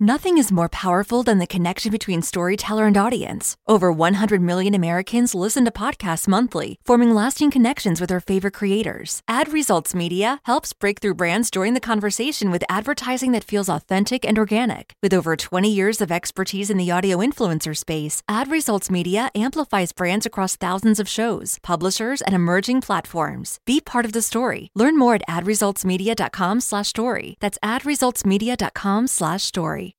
Nothing 0.00 0.38
is 0.38 0.50
more 0.50 0.68
powerful 0.68 1.22
than 1.22 1.38
the 1.38 1.46
connection 1.46 1.92
between 1.92 2.20
storyteller 2.20 2.86
and 2.86 2.96
audience. 2.96 3.56
Over 3.68 3.92
100 3.92 4.42
million 4.42 4.74
Americans 4.74 5.36
listen 5.36 5.64
to 5.66 5.70
podcasts 5.70 6.26
monthly, 6.26 6.80
forming 6.84 7.14
lasting 7.14 7.52
connections 7.52 8.00
with 8.00 8.10
their 8.10 8.18
favorite 8.18 8.54
creators. 8.54 9.20
Ad 9.28 9.52
Results 9.52 9.94
Media 9.94 10.40
helps 10.46 10.72
breakthrough 10.72 11.14
brands 11.14 11.48
join 11.48 11.74
the 11.74 11.80
conversation 11.80 12.50
with 12.50 12.64
advertising 12.68 13.30
that 13.32 13.44
feels 13.44 13.68
authentic 13.68 14.24
and 14.24 14.36
organic. 14.36 14.94
With 15.00 15.14
over 15.14 15.36
20 15.36 15.72
years 15.72 16.00
of 16.00 16.10
expertise 16.10 16.70
in 16.70 16.76
the 16.76 16.90
audio 16.90 17.18
influencer 17.18 17.76
space, 17.76 18.20
Ad 18.28 18.50
Results 18.50 18.90
Media 18.90 19.30
amplifies 19.36 19.92
brands 19.92 20.26
across 20.26 20.56
thousands 20.56 20.98
of 20.98 21.08
shows, 21.08 21.58
publishers, 21.62 22.20
and 22.22 22.34
emerging 22.34 22.80
platforms. 22.80 23.60
Be 23.64 23.80
part 23.80 24.04
of 24.04 24.12
the 24.12 24.22
story. 24.22 24.70
Learn 24.74 24.98
more 24.98 25.14
at 25.14 25.22
adresultsmedia.com/story. 25.28 27.36
That's 27.38 27.58
adresultsmedia.com/story. 27.62 29.93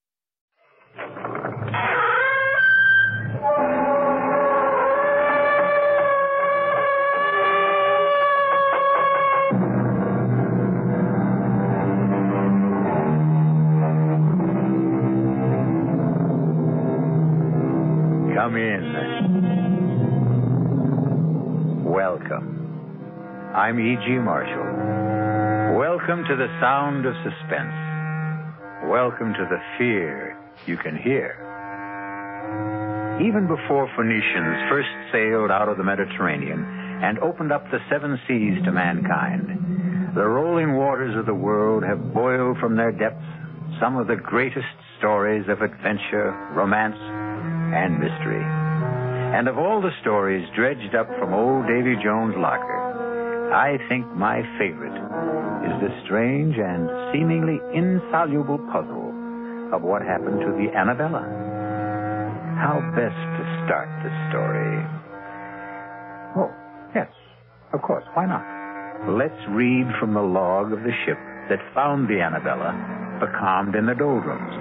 I'm 23.66 23.80
E.G. 23.80 24.22
Marshall. 24.22 25.74
Welcome 25.74 26.22
to 26.30 26.36
the 26.38 26.46
sound 26.62 27.02
of 27.08 27.18
suspense. 27.26 27.74
Welcome 28.86 29.34
to 29.34 29.46
the 29.50 29.58
fear 29.80 30.38
you 30.68 30.78
can 30.78 30.94
hear. 30.96 31.34
Even 33.26 33.50
before 33.50 33.90
Phoenicians 33.98 34.70
first 34.70 34.94
sailed 35.12 35.50
out 35.50 35.68
of 35.68 35.78
the 35.78 35.84
Mediterranean 35.84 36.62
and 37.02 37.18
opened 37.26 37.52
up 37.52 37.66
the 37.72 37.82
seven 37.90 38.22
seas 38.28 38.62
to 38.66 38.72
mankind, 38.72 40.14
the 40.14 40.30
rolling 40.30 40.78
waters 40.78 41.18
of 41.18 41.26
the 41.26 41.34
world 41.34 41.82
have 41.82 42.14
boiled 42.14 42.60
from 42.60 42.78
their 42.78 42.92
depths 42.92 43.26
some 43.82 43.98
of 43.98 44.06
the 44.06 44.16
greatest 44.16 44.78
stories 45.00 45.50
of 45.50 45.66
adventure, 45.66 46.38
romance, 46.54 47.02
and 47.74 47.98
mystery. 47.98 48.46
And 49.34 49.48
of 49.48 49.58
all 49.58 49.82
the 49.82 49.98
stories 50.02 50.46
dredged 50.56 50.94
up 50.94 51.10
from 51.18 51.34
old 51.34 51.66
Davy 51.66 51.98
Jones' 52.06 52.38
locker, 52.38 52.85
I 53.54 53.78
think 53.90 54.06
my 54.16 54.42
favorite 54.58 54.96
is 54.96 55.76
the 55.82 55.92
strange 56.06 56.56
and 56.58 56.90
seemingly 57.14 57.60
insoluble 57.74 58.58
puzzle 58.72 59.14
of 59.74 59.82
what 59.82 60.02
happened 60.02 60.40
to 60.42 60.52
the 60.58 60.74
Annabella. 60.74 61.22
How 62.58 62.80
best 62.96 63.16
to 63.16 63.44
start 63.66 63.90
the 64.02 64.12
story? 64.30 64.78
Oh, 66.38 66.52
yes, 66.96 67.12
of 67.74 67.82
course, 67.82 68.06
why 68.14 68.26
not? 68.26 68.44
Let's 69.10 69.42
read 69.50 69.86
from 70.00 70.14
the 70.14 70.22
log 70.22 70.72
of 70.74 70.80
the 70.80 70.94
ship 71.06 71.18
that 71.50 71.60
found 71.74 72.08
the 72.10 72.22
Annabella 72.22 72.74
becalmed 73.20 73.76
in 73.76 73.86
the 73.86 73.96
doldrums. 73.96 74.54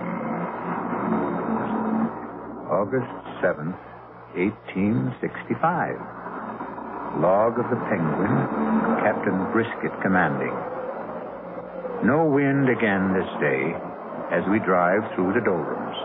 August 2.69 3.13
7th, 3.41 3.79
1865. 4.37 6.24
Log 7.23 7.59
of 7.63 7.71
the 7.71 7.79
Penguin, 7.87 8.35
Captain 9.07 9.39
Brisket 9.53 9.95
commanding. 10.03 10.51
No 12.03 12.27
wind 12.27 12.69
again 12.69 13.15
this 13.15 13.31
day 13.39 13.71
as 14.35 14.43
we 14.51 14.59
drive 14.59 15.07
through 15.15 15.33
the 15.33 15.45
doldrums. 15.47 15.97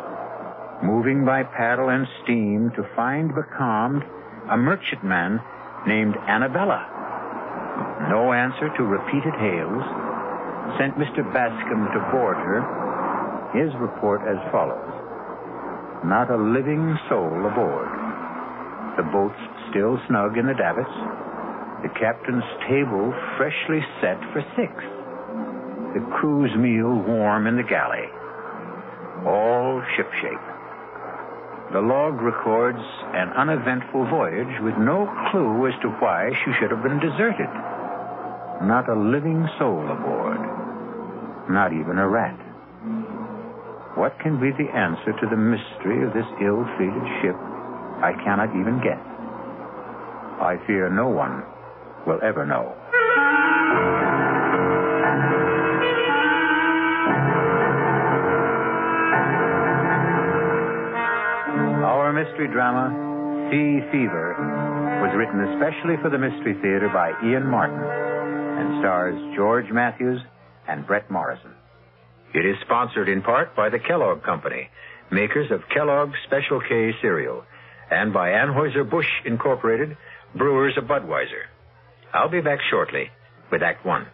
Moving 0.85 1.25
by 1.25 1.43
paddle 1.43 1.89
and 1.89 2.05
steam 2.23 2.71
to 2.77 2.87
find 2.95 3.33
becalmed 3.33 4.03
a 4.51 4.57
merchantman 4.57 5.41
named 5.87 6.15
Annabella. 6.29 6.85
No 8.13 8.31
answer 8.31 8.69
to 8.77 8.83
repeated 8.85 9.33
hails. 9.33 9.83
Sent 10.77 10.93
Mr. 10.93 11.25
Bascom 11.33 11.89
to 11.89 11.99
board 12.13 12.37
her. 12.37 12.61
His 13.57 13.73
report 13.81 14.21
as 14.29 14.37
follows. 14.53 14.93
Not 16.05 16.29
a 16.29 16.37
living 16.37 16.95
soul 17.09 17.33
aboard. 17.49 17.89
The 18.95 19.09
boat's 19.09 19.58
still 19.69 19.99
snug 20.07 20.37
in 20.37 20.47
the 20.47 20.53
davits. 20.53 20.91
The 21.81 21.89
captain's 21.99 22.43
table 22.67 23.13
freshly 23.37 23.79
set 24.01 24.19
for 24.33 24.43
six. 24.55 24.73
The 25.95 26.05
crew's 26.19 26.53
meal 26.55 26.91
warm 27.07 27.47
in 27.47 27.55
the 27.55 27.63
galley. 27.63 28.07
all 29.25 29.81
shipshape. 29.95 30.47
The 31.71 31.81
log 31.81 32.21
records 32.21 32.81
an 33.13 33.29
uneventful 33.37 34.09
voyage 34.09 34.59
with 34.61 34.75
no 34.77 35.05
clue 35.29 35.67
as 35.67 35.75
to 35.81 35.89
why 36.01 36.31
she 36.43 36.51
should 36.59 36.71
have 36.71 36.81
been 36.81 36.99
deserted. 36.99 37.49
Not 38.65 38.89
a 38.89 38.97
living 38.97 39.47
soul 39.59 39.85
aboard. 39.85 40.41
Not 41.49 41.73
even 41.73 41.97
a 41.97 42.07
rat. 42.07 42.37
What 43.95 44.17
can 44.19 44.39
be 44.39 44.51
the 44.51 44.69
answer 44.71 45.13
to 45.13 45.25
the 45.29 45.37
mystery 45.37 46.05
of 46.05 46.13
this 46.13 46.27
ill-fated 46.41 47.05
ship? 47.21 47.37
I 48.01 48.13
cannot 48.23 48.49
even 48.55 48.81
guess. 48.81 49.01
I 50.39 50.57
fear 50.65 50.89
no 50.89 51.09
one 51.09 51.43
will 52.07 52.19
ever 52.23 52.45
know. 52.45 52.75
Our 61.83 62.13
mystery 62.13 62.47
drama, 62.47 62.89
Sea 63.51 63.81
Fever, 63.91 64.35
was 65.01 65.15
written 65.15 65.41
especially 65.53 65.97
for 66.01 66.09
the 66.09 66.17
Mystery 66.17 66.53
Theater 66.61 66.89
by 66.93 67.11
Ian 67.23 67.47
Martin 67.47 67.79
and 67.79 68.81
stars 68.81 69.15
George 69.35 69.69
Matthews 69.71 70.21
and 70.67 70.85
Bret 70.87 71.09
Morrison. 71.11 71.51
It 72.33 72.45
is 72.45 72.55
sponsored 72.61 73.09
in 73.09 73.21
part 73.21 73.55
by 73.55 73.69
the 73.69 73.79
Kellogg 73.79 74.23
Company, 74.23 74.69
makers 75.11 75.51
of 75.51 75.61
Kellogg's 75.73 76.17
Special 76.27 76.61
K 76.61 76.93
cereal, 77.01 77.43
and 77.91 78.13
by 78.13 78.29
Anheuser-Busch 78.29 79.09
Incorporated, 79.25 79.97
brewers 80.35 80.77
of 80.77 80.85
Budweiser. 80.85 81.45
I'll 82.13 82.29
be 82.29 82.41
back 82.41 82.59
shortly 82.69 83.09
with 83.51 83.61
Act 83.61 83.85
One. 83.85 84.07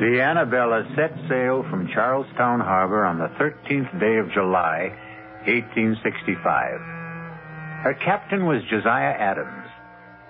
The 0.00 0.20
Annabella 0.20 0.84
set 0.96 1.12
sail 1.28 1.64
from 1.70 1.88
Charlestown 1.92 2.60
Harbor 2.60 3.04
on 3.04 3.18
the 3.18 3.28
13th 3.40 4.00
day 4.00 4.16
of 4.18 4.30
July, 4.32 4.92
1865. 5.46 6.80
Her 7.84 7.94
captain 8.04 8.46
was 8.46 8.62
Josiah 8.70 9.14
Adams, 9.18 9.68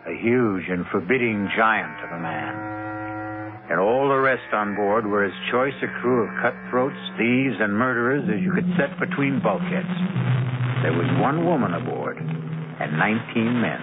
a 0.07 0.15
huge 0.21 0.65
and 0.69 0.87
forbidding 0.91 1.49
giant 1.57 1.99
of 2.05 2.19
a 2.19 2.21
man. 2.21 2.74
And 3.71 3.81
all 3.81 4.09
the 4.09 4.21
rest 4.21 4.53
on 4.53 4.77
board 4.77 5.07
were 5.07 5.25
as 5.25 5.33
choice 5.51 5.73
a 5.81 5.89
crew 6.01 6.29
of 6.29 6.31
cutthroats, 6.45 7.01
thieves, 7.17 7.57
and 7.61 7.73
murderers 7.73 8.29
as 8.29 8.43
you 8.45 8.53
could 8.53 8.69
set 8.77 8.93
between 9.01 9.41
bulkheads. 9.41 9.97
There 10.85 10.93
was 10.93 11.09
one 11.17 11.49
woman 11.49 11.73
aboard 11.73 12.19
and 12.21 12.99
19 12.99 13.61
men, 13.61 13.81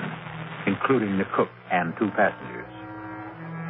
including 0.68 1.18
the 1.18 1.26
cook 1.36 1.50
and 1.72 1.98
two 1.98 2.14
passengers. 2.14 2.70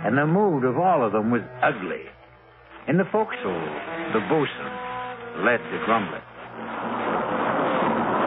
And 0.04 0.18
the 0.18 0.28
mood 0.28 0.66
of 0.66 0.78
all 0.78 1.06
of 1.06 1.13
them 1.13 1.31
was 1.31 1.44
ugly. 1.63 2.04
In 2.90 2.98
the 2.98 3.07
forecastle, 3.12 3.56
the 4.12 4.19
boatswain 4.28 5.48
led 5.48 5.64
the 5.72 5.80
grumbling. 5.86 6.28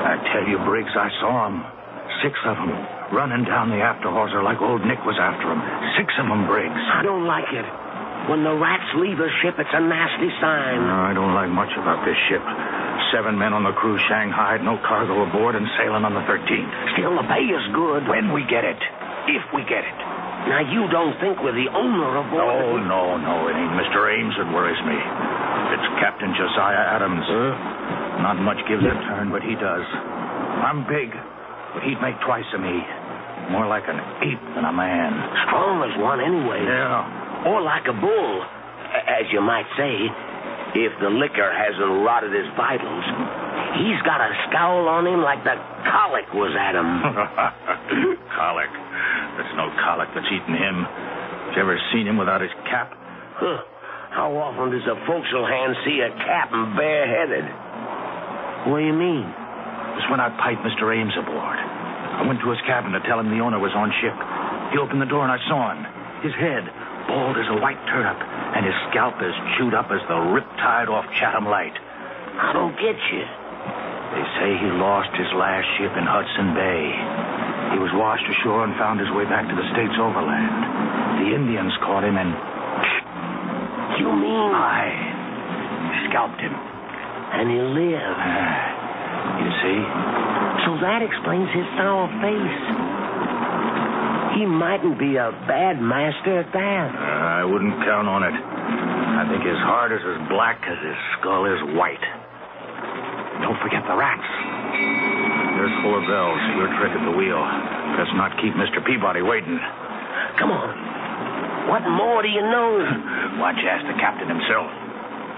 I 0.08 0.16
tell 0.32 0.48
you, 0.48 0.56
Briggs, 0.64 0.96
I 0.96 1.10
saw 1.20 1.46
'em. 1.46 1.64
Six 2.22 2.38
of 2.46 2.56
'em 2.56 2.93
running 3.12 3.44
down 3.44 3.68
the 3.70 3.80
after 3.82 4.08
hawser 4.08 4.42
like 4.42 4.60
old 4.62 4.84
Nick 4.86 5.04
was 5.04 5.18
after 5.18 5.50
'em. 5.50 5.60
Six 5.96 6.14
of 6.18 6.26
'em, 6.30 6.46
Briggs. 6.46 6.80
I 6.94 7.02
don't 7.02 7.26
like 7.26 7.52
it. 7.52 7.66
When 8.28 8.42
the 8.42 8.54
rats 8.56 8.88
leave 8.94 9.20
a 9.20 9.28
ship, 9.42 9.58
it's 9.58 9.74
a 9.74 9.80
nasty 9.80 10.32
sign. 10.40 10.80
No, 10.86 10.96
I 11.04 11.12
don't 11.12 11.34
like 11.34 11.50
much 11.50 11.76
about 11.76 12.04
this 12.06 12.16
ship. 12.28 12.40
Seven 13.12 13.36
men 13.38 13.52
on 13.52 13.64
the 13.64 13.72
crew 13.72 13.98
shanghaied, 13.98 14.62
no 14.64 14.78
cargo 14.78 15.22
aboard, 15.22 15.54
and 15.56 15.68
sailing 15.76 16.04
on 16.06 16.14
the 16.14 16.22
13th. 16.22 16.72
Still, 16.96 17.14
the 17.16 17.24
pay 17.28 17.44
is 17.44 17.66
good. 17.74 18.08
When 18.08 18.32
we 18.32 18.42
get 18.44 18.64
it. 18.64 18.80
If 19.28 19.44
we 19.52 19.62
get 19.64 19.84
it. 19.84 19.98
Now, 20.48 20.60
you 20.60 20.88
don't 20.88 21.18
think 21.20 21.42
we're 21.42 21.52
the 21.52 21.68
owner 21.68 22.16
of 22.16 22.32
all. 22.32 22.38
No, 22.38 22.60
board? 22.60 22.86
no, 22.88 23.16
no. 23.16 23.48
It 23.48 23.56
ain't 23.56 23.72
Mr. 23.80 24.08
Ames 24.12 24.36
that 24.36 24.48
worries 24.52 24.80
me. 24.84 24.96
It's 25.72 25.88
Captain 26.00 26.34
Josiah 26.34 26.96
Adams. 26.96 27.24
Not 28.20 28.36
much 28.40 28.60
gives 28.68 28.84
a 28.84 28.92
turn, 29.08 29.30
but 29.30 29.42
he 29.42 29.54
does. 29.54 29.84
I'm 30.64 30.84
big, 30.88 31.12
but 31.74 31.82
he'd 31.82 31.98
make 32.00 32.16
twice 32.22 32.46
of 32.54 32.62
me. 32.62 32.78
More 33.52 33.68
like 33.68 33.84
an 33.90 34.00
ape 34.24 34.40
than 34.56 34.64
a 34.64 34.72
man. 34.72 35.12
Strong 35.50 35.84
as 35.84 35.94
one, 36.00 36.22
anyway. 36.22 36.64
Yeah. 36.64 37.44
Or 37.50 37.60
like 37.60 37.84
a 37.84 37.92
bull, 37.92 38.32
as 39.04 39.28
you 39.28 39.44
might 39.44 39.68
say, 39.76 40.08
if 40.74 40.90
the 40.98 41.10
liquor 41.12 41.50
hasn't 41.52 42.02
rotted 42.02 42.32
his 42.32 42.48
vitals. 42.56 43.04
He's 43.78 44.00
got 44.02 44.22
a 44.22 44.30
scowl 44.48 44.86
on 44.88 45.06
him 45.06 45.20
like 45.22 45.42
the 45.44 45.54
colic 45.86 46.26
was 46.34 46.54
at 46.54 46.74
him. 46.74 46.88
colic. 48.38 48.70
There's 49.38 49.54
no 49.58 49.70
colic 49.82 50.08
that's 50.14 50.30
eating 50.30 50.56
him. 50.56 50.86
You 51.54 51.62
ever 51.62 51.78
seen 51.94 52.06
him 52.06 52.18
without 52.18 52.40
his 52.42 52.50
cap? 52.66 52.90
Huh. 53.38 53.62
How 54.14 54.30
often 54.34 54.70
does 54.70 54.86
a 54.86 54.94
forecastle 55.06 55.46
hand 55.46 55.74
see 55.86 55.98
a 56.02 56.10
captain 56.22 56.74
bareheaded? 56.74 57.46
What 58.70 58.78
do 58.82 58.86
you 58.86 58.94
mean? 58.94 59.26
It 59.26 59.94
was 60.02 60.06
when 60.10 60.18
I 60.22 60.30
piped 60.38 60.62
Mr. 60.66 60.90
Ames 60.90 61.14
aboard. 61.18 61.58
I 62.14 62.22
went 62.26 62.40
to 62.40 62.48
his 62.50 62.62
cabin 62.66 62.92
to 62.94 63.02
tell 63.04 63.18
him 63.18 63.30
the 63.30 63.42
owner 63.42 63.58
was 63.58 63.74
on 63.74 63.90
ship. 63.98 64.14
He 64.70 64.78
opened 64.78 65.02
the 65.02 65.10
door 65.10 65.26
and 65.26 65.32
I 65.34 65.40
saw 65.50 65.74
him. 65.74 65.82
His 66.22 66.34
head, 66.38 66.64
bald 67.10 67.36
as 67.36 67.48
a 67.50 67.58
white 67.60 67.80
turnip, 67.90 68.16
and 68.16 68.64
his 68.64 68.74
scalp 68.90 69.18
as 69.20 69.34
chewed 69.58 69.74
up 69.74 69.90
as 69.90 70.00
the 70.08 70.16
riptide 70.16 70.88
off 70.88 71.04
Chatham 71.18 71.44
Light. 71.50 71.74
I 71.74 72.54
don't 72.54 72.74
get 72.80 72.96
you. 73.12 73.24
They 74.14 74.24
say 74.38 74.48
he 74.62 74.70
lost 74.78 75.10
his 75.18 75.26
last 75.34 75.66
ship 75.76 75.90
in 75.98 76.06
Hudson 76.06 76.54
Bay. 76.54 76.86
He 77.74 77.78
was 77.82 77.90
washed 77.98 78.24
ashore 78.30 78.62
and 78.62 78.72
found 78.78 79.02
his 79.02 79.10
way 79.10 79.26
back 79.26 79.50
to 79.50 79.56
the 79.58 79.66
States 79.74 79.98
overland. 79.98 80.54
The 81.18 81.34
Indians 81.34 81.74
caught 81.82 82.06
him 82.06 82.14
and 82.14 82.30
You 83.98 84.06
mean? 84.14 84.54
I 84.54 86.06
scalped 86.08 86.38
him. 86.38 86.54
And 86.54 87.50
he 87.50 87.58
lived. 87.58 88.22
You 89.42 89.50
see? 89.62 90.23
So 90.62 90.78
that 90.78 91.02
explains 91.02 91.50
his 91.50 91.66
sour 91.74 92.06
face. 92.22 92.60
He 94.38 94.46
mightn't 94.46 94.98
be 94.98 95.14
a 95.14 95.30
bad 95.46 95.78
master 95.82 96.42
at 96.42 96.50
that. 96.50 96.86
Uh, 96.90 97.42
I 97.42 97.44
wouldn't 97.46 97.74
count 97.86 98.06
on 98.10 98.22
it. 98.26 98.34
I 98.34 99.22
think 99.30 99.46
his 99.46 99.58
heart 99.62 99.94
is 99.94 100.02
as 100.02 100.18
black 100.26 100.58
as 100.66 100.78
his 100.82 100.98
skull 101.18 101.46
is 101.46 101.60
white. 101.78 102.02
Don't 103.46 103.58
forget 103.62 103.86
the 103.86 103.94
rats. 103.94 104.26
There's 105.54 105.74
four 105.86 106.02
bells. 106.02 106.40
Your 106.58 106.66
trick 106.82 106.92
at 106.98 107.02
the 107.06 107.14
wheel. 107.14 107.38
Let's 107.94 108.10
not 108.18 108.34
keep 108.42 108.58
Mr. 108.58 108.82
Peabody 108.82 109.22
waiting. 109.22 109.54
Come 110.38 110.50
on. 110.50 110.68
What 111.70 111.86
more 111.86 112.20
do 112.20 112.28
you 112.28 112.42
know? 112.42 112.82
Watch, 113.40 113.62
ask 113.62 113.86
the 113.86 113.96
captain 114.02 114.26
himself? 114.28 114.66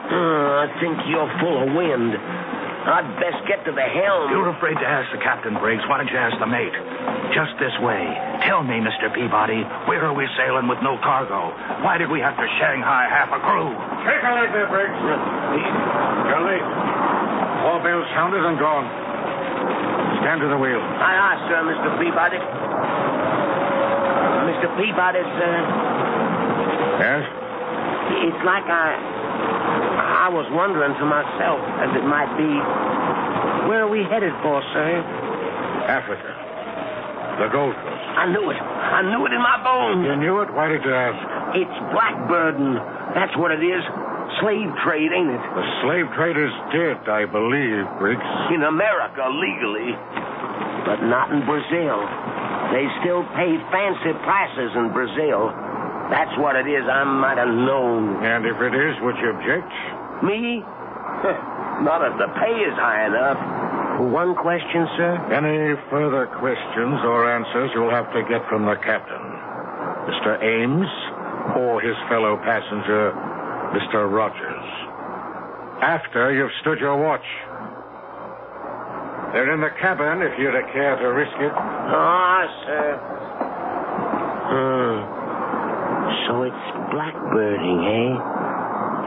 Uh, 0.08 0.64
I 0.64 0.66
think 0.80 0.96
you're 1.12 1.28
full 1.38 1.56
of 1.62 1.68
wind. 1.76 2.16
I'd 2.86 3.02
best 3.18 3.42
get 3.50 3.66
to 3.66 3.72
the 3.74 3.82
helm. 3.82 4.30
You're 4.30 4.54
afraid 4.54 4.78
to 4.78 4.86
ask 4.86 5.10
the 5.10 5.18
captain, 5.18 5.58
Briggs. 5.58 5.82
Why 5.90 5.98
don't 5.98 6.06
you 6.06 6.14
ask 6.18 6.38
the 6.38 6.46
mate? 6.46 6.70
Just 7.34 7.58
this 7.58 7.74
way. 7.82 7.98
Tell 8.46 8.62
me, 8.62 8.78
Mr. 8.78 9.10
Peabody, 9.10 9.66
where 9.90 10.06
are 10.06 10.14
we 10.14 10.22
sailing 10.38 10.70
with 10.70 10.78
no 10.86 10.94
cargo? 11.02 11.50
Why 11.82 11.98
did 11.98 12.06
we 12.14 12.22
have 12.22 12.38
to 12.38 12.46
Shanghai 12.62 13.10
half 13.10 13.34
a 13.34 13.42
crew? 13.42 13.74
Take 14.06 14.22
a 14.22 14.32
leg 14.38 14.54
there, 14.54 14.70
Briggs. 14.70 14.94
You're 15.02 16.44
late. 16.46 16.62
All 17.66 17.82
bells 17.82 18.06
sounded 18.14 18.46
and 18.46 18.54
gone. 18.54 18.86
Stand 20.22 20.38
to 20.42 20.48
the 20.48 20.58
wheel. 20.58 20.78
Aye, 20.78 21.18
aye, 21.18 21.38
sir, 21.50 21.58
Mr. 21.66 21.90
Peabody. 21.98 22.38
Mr. 24.46 24.68
Peabody, 24.78 25.22
sir, 25.42 25.54
uh, 25.58 27.02
Yes? 27.02 27.22
it's 28.30 28.42
like 28.46 28.64
I... 28.70 28.94
I 30.26 30.28
was 30.28 30.42
wondering 30.50 30.90
to 30.90 31.06
myself, 31.06 31.62
as 31.86 31.94
it 31.94 32.02
might 32.02 32.26
be, 32.34 32.50
where 33.70 33.86
are 33.86 33.92
we 33.92 34.02
headed 34.10 34.34
for, 34.42 34.58
sir? 34.74 34.98
Africa. 35.86 36.34
The 37.38 37.46
Gold 37.54 37.78
Coast. 37.78 38.04
I 38.18 38.26
knew 38.34 38.50
it. 38.50 38.58
I 38.58 39.06
knew 39.06 39.22
it 39.22 39.30
in 39.30 39.38
my 39.38 39.62
bones. 39.62 40.02
You 40.02 40.18
knew 40.18 40.42
it? 40.42 40.50
Why 40.50 40.66
did 40.66 40.82
you 40.82 40.90
ask? 40.90 41.14
It's 41.54 41.78
blackbirding. 41.94 42.74
That's 43.14 43.38
what 43.38 43.54
it 43.54 43.62
is. 43.62 43.78
Slave 44.42 44.66
trade, 44.82 45.14
ain't 45.14 45.30
it? 45.30 45.44
The 45.54 45.66
slave 45.86 46.10
trade 46.18 46.34
is 46.34 46.50
dead, 46.74 47.06
I 47.06 47.22
believe, 47.30 47.86
Briggs. 48.02 48.26
In 48.50 48.66
America, 48.66 49.30
legally. 49.30 49.94
But 50.90 51.06
not 51.06 51.30
in 51.30 51.46
Brazil. 51.46 52.02
They 52.74 52.90
still 52.98 53.22
pay 53.38 53.54
fancy 53.70 54.10
prices 54.26 54.74
in 54.74 54.90
Brazil. 54.90 55.54
That's 56.10 56.34
what 56.42 56.58
it 56.58 56.66
is. 56.66 56.82
I 56.82 57.06
might 57.06 57.38
have 57.38 57.46
known. 57.46 58.26
And 58.26 58.42
if 58.42 58.58
it 58.58 58.74
is, 58.74 58.98
would 59.06 59.14
you 59.22 59.30
object? 59.38 59.70
Me? 60.22 60.60
Not 61.84 62.00
if 62.08 62.16
the 62.16 62.28
pay 62.40 62.56
is 62.64 62.76
high 62.76 63.04
enough. 63.06 63.36
One 64.12 64.34
question, 64.36 64.88
sir. 64.96 65.16
Any 65.32 65.76
further 65.88 66.26
questions 66.36 67.00
or 67.04 67.28
answers 67.28 67.70
you'll 67.74 67.90
have 67.90 68.12
to 68.12 68.22
get 68.28 68.44
from 68.48 68.64
the 68.64 68.76
captain, 68.84 69.24
Mr. 70.08 70.36
Ames, 70.40 70.88
or 71.56 71.80
his 71.80 71.96
fellow 72.08 72.36
passenger, 72.44 73.12
Mr. 73.72 74.04
Rogers. 74.12 74.68
After 75.80 76.32
you've 76.32 76.52
stood 76.60 76.78
your 76.78 76.96
watch. 76.96 77.24
They're 79.32 79.52
in 79.52 79.60
the 79.60 79.72
cabin 79.80 80.22
if 80.22 80.38
you'd 80.38 80.52
care 80.72 80.96
to 80.96 81.08
risk 81.12 81.36
it. 81.40 81.52
Ah, 81.52 82.44
sir. 82.64 82.96
Hmm. 84.48 84.96
So 86.28 86.42
it's 86.42 86.66
blackbirding, 86.92 87.80
eh? 87.84 88.35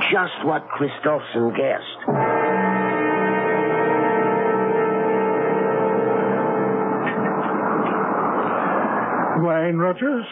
Just 0.07 0.45
what 0.45 0.67
Christopherson 0.69 1.51
guessed. 1.53 1.99
Wine, 9.43 9.77
Rogers? 9.77 10.25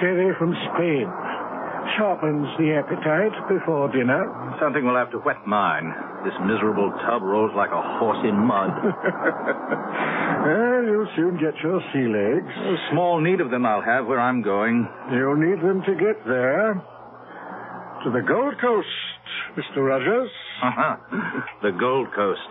Sherry 0.00 0.32
from 0.38 0.54
Spain. 0.72 1.08
Sharpens 1.98 2.46
the 2.58 2.72
appetite 2.78 3.34
before 3.48 3.90
dinner. 3.92 4.24
Something 4.60 4.86
will 4.86 4.96
have 4.96 5.10
to 5.10 5.18
wet 5.18 5.44
mine. 5.46 5.92
This 6.24 6.32
miserable 6.46 6.92
tub 7.04 7.22
rolls 7.22 7.50
like 7.56 7.70
a 7.70 7.82
horse 7.98 8.22
in 8.24 8.36
mud. 8.38 8.70
well, 10.46 10.82
you'll 10.86 11.10
soon 11.16 11.34
get 11.36 11.58
your 11.62 11.82
sea 11.92 12.06
legs. 12.06 12.48
A 12.48 12.76
small 12.92 13.20
need 13.20 13.40
of 13.40 13.50
them 13.50 13.66
I'll 13.66 13.82
have 13.82 14.06
where 14.06 14.20
I'm 14.20 14.42
going. 14.42 14.88
You'll 15.10 15.36
need 15.36 15.60
them 15.60 15.82
to 15.82 15.94
get 15.94 16.24
there. 16.24 16.80
To 18.04 18.10
the 18.10 18.22
Gold 18.26 18.58
Coast, 18.60 18.88
Mr. 19.54 19.78
Rogers. 19.86 20.30
Uh-huh. 20.62 20.96
the 21.62 21.70
Gold 21.78 22.08
Coast. 22.14 22.50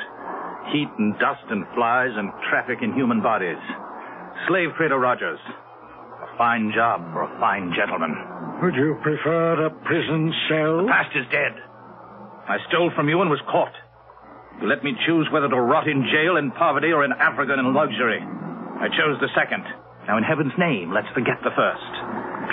Heat 0.72 0.88
and 0.98 1.12
dust 1.20 1.44
and 1.50 1.66
flies 1.76 2.12
and 2.16 2.32
traffic 2.48 2.80
in 2.82 2.94
human 2.94 3.20
bodies. 3.22 3.60
Slave 4.48 4.70
trader 4.78 4.98
Rogers. 5.00 5.40
A 6.24 6.38
fine 6.38 6.72
job 6.74 7.04
for 7.12 7.28
a 7.28 7.32
fine 7.40 7.74
gentleman. 7.76 8.16
Would 8.64 8.76
you 8.76 8.96
prefer 9.04 9.66
a 9.68 9.70
prison 9.84 10.32
cell? 10.48 10.88
The 10.88 10.92
past 10.94 11.12
is 11.20 11.28
dead. 11.32 11.60
I 12.48 12.56
stole 12.70 12.92
from 12.96 13.10
you 13.10 13.20
and 13.20 13.30
was 13.30 13.44
caught. 13.52 13.76
You 14.62 14.70
let 14.70 14.84
me 14.84 14.96
choose 15.06 15.28
whether 15.34 15.50
to 15.50 15.60
rot 15.60 15.88
in 15.88 16.08
jail 16.16 16.38
in 16.38 16.52
poverty 16.52 16.96
or 16.96 17.04
in 17.04 17.12
Africa 17.12 17.60
in 17.60 17.74
luxury. 17.74 18.24
I 18.24 18.88
chose 18.96 19.20
the 19.20 19.30
second. 19.36 19.66
Now, 20.08 20.18
in 20.18 20.24
heaven's 20.24 20.56
name, 20.58 20.94
let's 20.94 21.12
forget 21.14 21.44
the 21.44 21.52
first. 21.52 21.92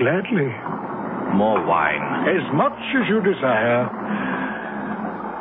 Gladly. 0.02 0.97
More 1.34 1.60
wine. 1.64 2.28
As 2.28 2.44
much 2.54 2.78
as 2.96 3.04
you 3.08 3.20
desire. 3.20 3.88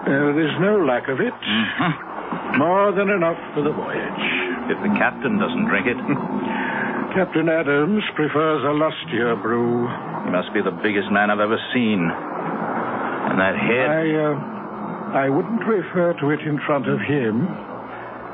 Uh, 0.08 0.32
there's 0.36 0.58
no 0.60 0.84
lack 0.84 1.08
of 1.10 1.20
it. 1.20 1.34
Mm-hmm. 1.34 2.58
More 2.60 2.92
than 2.92 3.10
enough 3.10 3.40
for 3.56 3.64
the 3.64 3.72
voyage. 3.72 4.24
If 4.72 4.80
the 4.84 4.92
captain 5.00 5.40
doesn't 5.40 5.68
drink 5.68 5.88
it. 5.88 6.00
Captain 7.16 7.50
Adams 7.50 8.04
prefers 8.16 8.62
a 8.62 8.74
lustier 8.76 9.36
brew. 9.42 9.88
He 10.26 10.30
must 10.30 10.54
be 10.54 10.62
the 10.62 10.76
biggest 10.84 11.10
man 11.10 11.32
I've 11.32 11.40
ever 11.40 11.58
seen. 11.74 12.04
And 12.04 13.40
that 13.40 13.56
head. 13.56 13.90
I, 13.90 14.06
uh, 14.12 15.26
I 15.26 15.30
wouldn't 15.30 15.66
refer 15.66 16.14
to 16.20 16.30
it 16.30 16.42
in 16.42 16.60
front 16.68 16.88
of 16.88 17.00
him. 17.00 17.48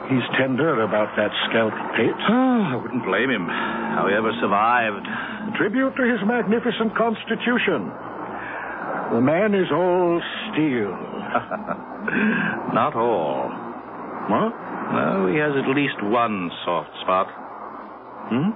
He's 0.09 0.25
tender 0.35 0.83
about 0.83 1.15
that 1.15 1.31
scalp 1.47 1.71
pit. 1.95 2.15
Oh, 2.27 2.59
I 2.71 2.75
wouldn't 2.75 3.05
blame 3.07 3.31
him. 3.31 3.47
How 3.47 4.05
he 4.09 4.13
ever 4.15 4.35
survived. 4.43 5.07
Tribute 5.55 5.95
to 5.95 6.03
his 6.03 6.19
magnificent 6.27 6.91
constitution. 6.97 7.87
The 9.15 9.21
man 9.23 9.55
is 9.55 9.71
all 9.71 10.19
steel. 10.51 10.91
Not 12.75 12.95
all. 12.95 13.47
What? 14.27 14.51
No, 14.91 15.27
he 15.31 15.39
has 15.39 15.55
at 15.55 15.71
least 15.71 15.95
one 16.03 16.51
soft 16.65 16.91
spot. 17.01 17.27
Hmm? 18.27 18.51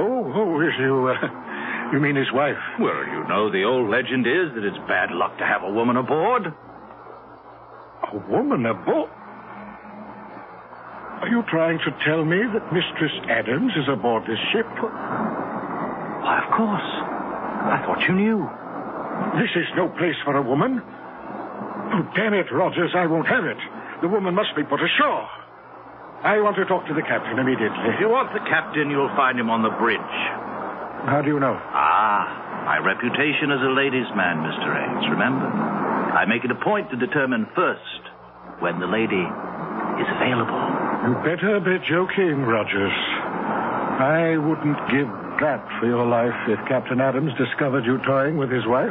Oh, 0.00 0.32
oh, 0.36 0.60
is 0.60 0.74
you, 0.78 1.08
uh, 1.08 1.92
you 1.92 2.00
mean 2.00 2.16
his 2.16 2.30
wife? 2.32 2.60
Well, 2.80 3.04
you 3.08 3.24
know, 3.28 3.50
the 3.50 3.64
old 3.64 3.88
legend 3.88 4.26
is 4.26 4.52
that 4.54 4.64
it's 4.64 4.78
bad 4.88 5.12
luck 5.12 5.38
to 5.38 5.44
have 5.44 5.62
a 5.62 5.70
woman 5.72 5.96
aboard. 5.96 6.52
A 8.12 8.18
woman 8.28 8.66
aboard? 8.66 9.10
Are 11.22 11.28
you 11.28 11.42
trying 11.48 11.78
to 11.80 11.90
tell 12.04 12.24
me 12.24 12.44
that 12.52 12.72
Mistress 12.72 13.12
Adams 13.28 13.72
is 13.72 13.88
aboard 13.88 14.24
this 14.28 14.38
ship? 14.52 14.68
Why, 14.68 16.42
of 16.44 16.48
course. 16.52 16.90
I 17.72 17.82
thought 17.84 18.04
you 18.06 18.14
knew. 18.14 18.44
This 19.40 19.50
is 19.56 19.66
no 19.76 19.88
place 19.96 20.16
for 20.24 20.36
a 20.36 20.42
woman. 20.44 20.82
Oh, 20.84 22.02
damn 22.14 22.34
it, 22.34 22.52
Rogers, 22.52 22.92
I 22.94 23.06
won't 23.06 23.26
have 23.28 23.44
it. 23.44 23.56
The 24.02 24.08
woman 24.08 24.34
must 24.34 24.54
be 24.54 24.62
put 24.62 24.82
ashore. 24.82 25.28
I 26.20 26.40
want 26.40 26.56
to 26.56 26.64
talk 26.66 26.86
to 26.88 26.94
the 26.94 27.02
captain 27.02 27.38
immediately. 27.38 27.88
If 27.94 28.00
you 28.00 28.08
want 28.08 28.32
the 28.36 28.44
captain, 28.44 28.90
you'll 28.90 29.12
find 29.16 29.40
him 29.40 29.48
on 29.48 29.62
the 29.62 29.72
bridge. 29.80 30.16
How 31.08 31.22
do 31.24 31.28
you 31.32 31.40
know? 31.40 31.56
Ah, 31.56 32.66
my 32.66 32.78
reputation 32.82 33.48
as 33.54 33.62
a 33.62 33.72
ladies' 33.72 34.10
man, 34.12 34.44
Mr. 34.44 34.68
Ames, 34.68 35.06
remember? 35.08 35.46
I 35.48 36.26
make 36.26 36.44
it 36.44 36.50
a 36.50 36.60
point 36.60 36.90
to 36.90 36.96
determine 36.96 37.46
first 37.54 38.02
when 38.60 38.80
the 38.80 38.86
lady 38.90 39.24
is 40.02 40.08
available. 40.12 40.85
You 41.06 41.14
better 41.22 41.60
be 41.60 41.78
joking, 41.86 42.42
Rogers. 42.42 42.90
I 42.90 44.34
wouldn't 44.42 44.74
give 44.90 45.06
that 45.38 45.62
for 45.78 45.86
your 45.86 46.04
life 46.04 46.34
if 46.48 46.58
Captain 46.66 47.00
Adams 47.00 47.30
discovered 47.38 47.86
you 47.86 47.98
toying 48.02 48.36
with 48.36 48.50
his 48.50 48.66
wife. 48.66 48.90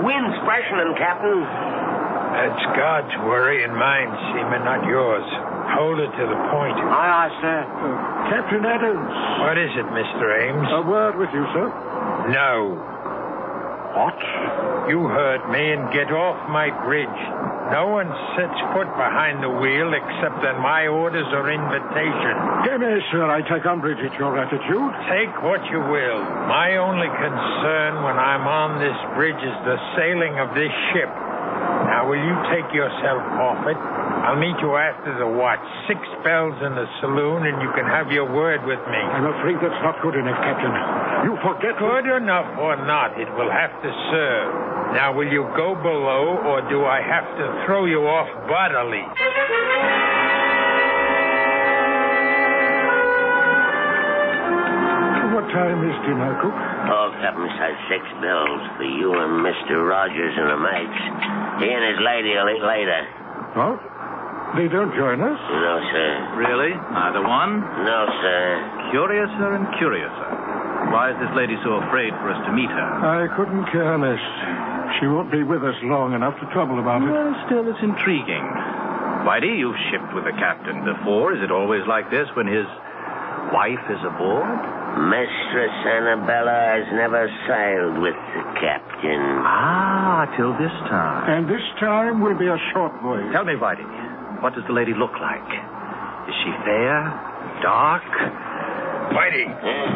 Wind's 0.00 0.36
freshening, 0.48 0.96
Captain. 0.96 1.44
That's 1.44 2.64
God's 2.72 3.12
worry 3.28 3.60
and 3.60 3.76
mine, 3.76 4.08
Seaman, 4.32 4.64
not 4.64 4.80
yours. 4.88 5.28
Hold 5.76 6.00
it 6.00 6.08
to 6.08 6.24
the 6.24 6.40
point. 6.56 6.72
Aye, 6.88 7.28
aye, 7.28 7.32
sir. 7.44 7.60
Uh, 7.68 8.32
Captain 8.32 8.64
Adams. 8.64 9.12
What 9.44 9.60
is 9.60 9.70
it, 9.76 9.84
Mr. 9.92 10.24
Ames? 10.40 10.68
A 10.72 10.82
word 10.88 11.20
with 11.20 11.28
you, 11.36 11.44
sir. 11.52 11.68
No. 12.32 12.80
What? 14.00 14.16
You 14.88 15.12
heard 15.12 15.44
me 15.52 15.76
and 15.76 15.92
get 15.92 16.08
off 16.08 16.40
my 16.48 16.72
bridge. 16.88 17.20
No 17.68 17.92
one 17.92 18.08
sets 18.32 18.56
foot 18.72 18.88
behind 18.96 19.44
the 19.44 19.52
wheel 19.52 19.92
except 19.92 20.40
on 20.40 20.56
my 20.64 20.88
orders 20.88 21.28
or 21.36 21.52
invitation. 21.52 22.34
Dear 22.64 22.80
me, 22.80 22.96
sir, 23.12 23.28
I 23.28 23.44
take 23.44 23.68
umbrage 23.68 24.00
at 24.00 24.16
your 24.16 24.40
attitude. 24.40 24.90
Take 25.04 25.44
what 25.44 25.60
you 25.68 25.84
will. 25.84 26.20
My 26.48 26.80
only 26.80 27.12
concern 27.12 28.00
when 28.00 28.16
I'm 28.16 28.48
on 28.48 28.80
this 28.80 28.96
bridge 29.20 29.36
is 29.36 29.56
the 29.68 29.76
sailing 30.00 30.40
of 30.40 30.56
this 30.56 30.72
ship. 30.96 31.12
Now, 31.92 32.08
will 32.08 32.24
you 32.24 32.36
take 32.48 32.72
yourself 32.72 33.20
off 33.36 33.60
it? 33.68 33.76
I'll 34.10 34.38
meet 34.38 34.58
you 34.62 34.74
after 34.76 35.16
the 35.18 35.26
watch. 35.26 35.62
Six 35.86 35.98
bells 36.22 36.54
in 36.62 36.74
the 36.74 36.86
saloon, 37.00 37.46
and 37.46 37.62
you 37.62 37.70
can 37.74 37.86
have 37.86 38.10
your 38.10 38.26
word 38.26 38.62
with 38.66 38.78
me. 38.78 39.00
I'm 39.00 39.26
afraid 39.26 39.56
that's 39.62 39.82
not 39.82 39.98
good 40.02 40.14
enough, 40.14 40.38
Captain. 40.42 40.74
You 41.26 41.34
forget. 41.42 41.78
Good 41.78 42.06
enough 42.06 42.58
or 42.58 42.76
not, 42.76 43.18
it 43.18 43.30
will 43.38 43.50
have 43.50 43.72
to 43.82 43.90
serve. 44.12 44.94
Now, 44.94 45.14
will 45.14 45.30
you 45.30 45.46
go 45.56 45.74
below, 45.74 46.42
or 46.46 46.62
do 46.68 46.84
I 46.84 47.00
have 47.00 47.26
to 47.38 47.46
throw 47.66 47.86
you 47.86 48.06
off 48.06 48.28
bodily? 48.46 49.06
What 55.30 55.46
time 55.54 55.80
is 55.86 55.96
dinner, 56.04 56.34
cook? 56.42 56.52
Oh, 56.52 57.14
Captain 57.22 57.48
says 57.56 57.76
six 57.88 58.02
bells 58.20 58.62
for 58.76 58.84
you 58.84 59.14
and 59.14 59.46
Mr. 59.46 59.78
Rogers 59.88 60.34
and 60.36 60.50
the 60.50 60.58
mates. 60.58 61.00
He 61.62 61.70
and 61.70 61.84
his 61.86 62.00
lady 62.02 62.34
will 62.34 62.50
eat 62.50 62.62
later. 62.66 63.00
What? 63.54 63.89
They 64.58 64.66
don't 64.66 64.90
join 64.98 65.22
us? 65.22 65.38
No, 65.38 65.74
sir. 65.94 66.10
Really? 66.42 66.74
Neither 66.74 67.22
one? 67.22 67.62
No, 67.86 68.00
sir. 68.18 68.90
Curiouser 68.90 69.54
and 69.54 69.66
curiouser. 69.78 70.30
Why 70.90 71.14
is 71.14 71.16
this 71.22 71.30
lady 71.38 71.54
so 71.62 71.78
afraid 71.86 72.10
for 72.18 72.34
us 72.34 72.40
to 72.46 72.52
meet 72.52 72.66
her? 72.70 72.88
I 72.98 73.30
couldn't 73.38 73.62
care 73.70 73.94
less. 73.94 74.18
She 74.98 75.06
won't 75.06 75.30
be 75.30 75.46
with 75.46 75.62
us 75.62 75.78
long 75.86 76.18
enough 76.18 76.34
to 76.42 76.46
trouble 76.50 76.82
about 76.82 77.02
it. 77.06 77.10
Well, 77.14 77.30
still, 77.46 77.62
it's 77.70 77.78
intriguing. 77.78 78.42
Whitey, 79.22 79.54
you've 79.54 79.78
shipped 79.94 80.10
with 80.18 80.24
the 80.26 80.34
captain 80.34 80.82
before. 80.82 81.30
Is 81.36 81.40
it 81.46 81.52
always 81.54 81.86
like 81.86 82.10
this 82.10 82.26
when 82.34 82.50
his 82.50 82.66
wife 83.54 83.84
is 83.86 84.02
aboard? 84.02 84.50
Mistress 85.06 85.76
Annabella 85.86 86.74
has 86.74 86.86
never 86.98 87.30
sailed 87.46 88.02
with 88.02 88.18
the 88.34 88.42
captain. 88.58 89.22
Ah, 89.46 90.26
till 90.34 90.50
this 90.58 90.74
time. 90.90 91.30
And 91.30 91.46
this 91.46 91.62
time 91.78 92.18
will 92.18 92.34
be 92.34 92.50
a 92.50 92.58
short 92.74 92.90
voyage. 92.98 93.30
Tell 93.30 93.44
me, 93.46 93.54
Whitey, 93.54 93.86
what 94.38 94.54
does 94.54 94.62
the 94.70 94.72
lady 94.72 94.94
look 94.94 95.18
like? 95.18 95.50
Is 96.30 96.36
she 96.46 96.50
fair? 96.62 97.10
Dark? 97.62 98.06
Whitey, 99.10 99.50
hmm? 99.50 99.90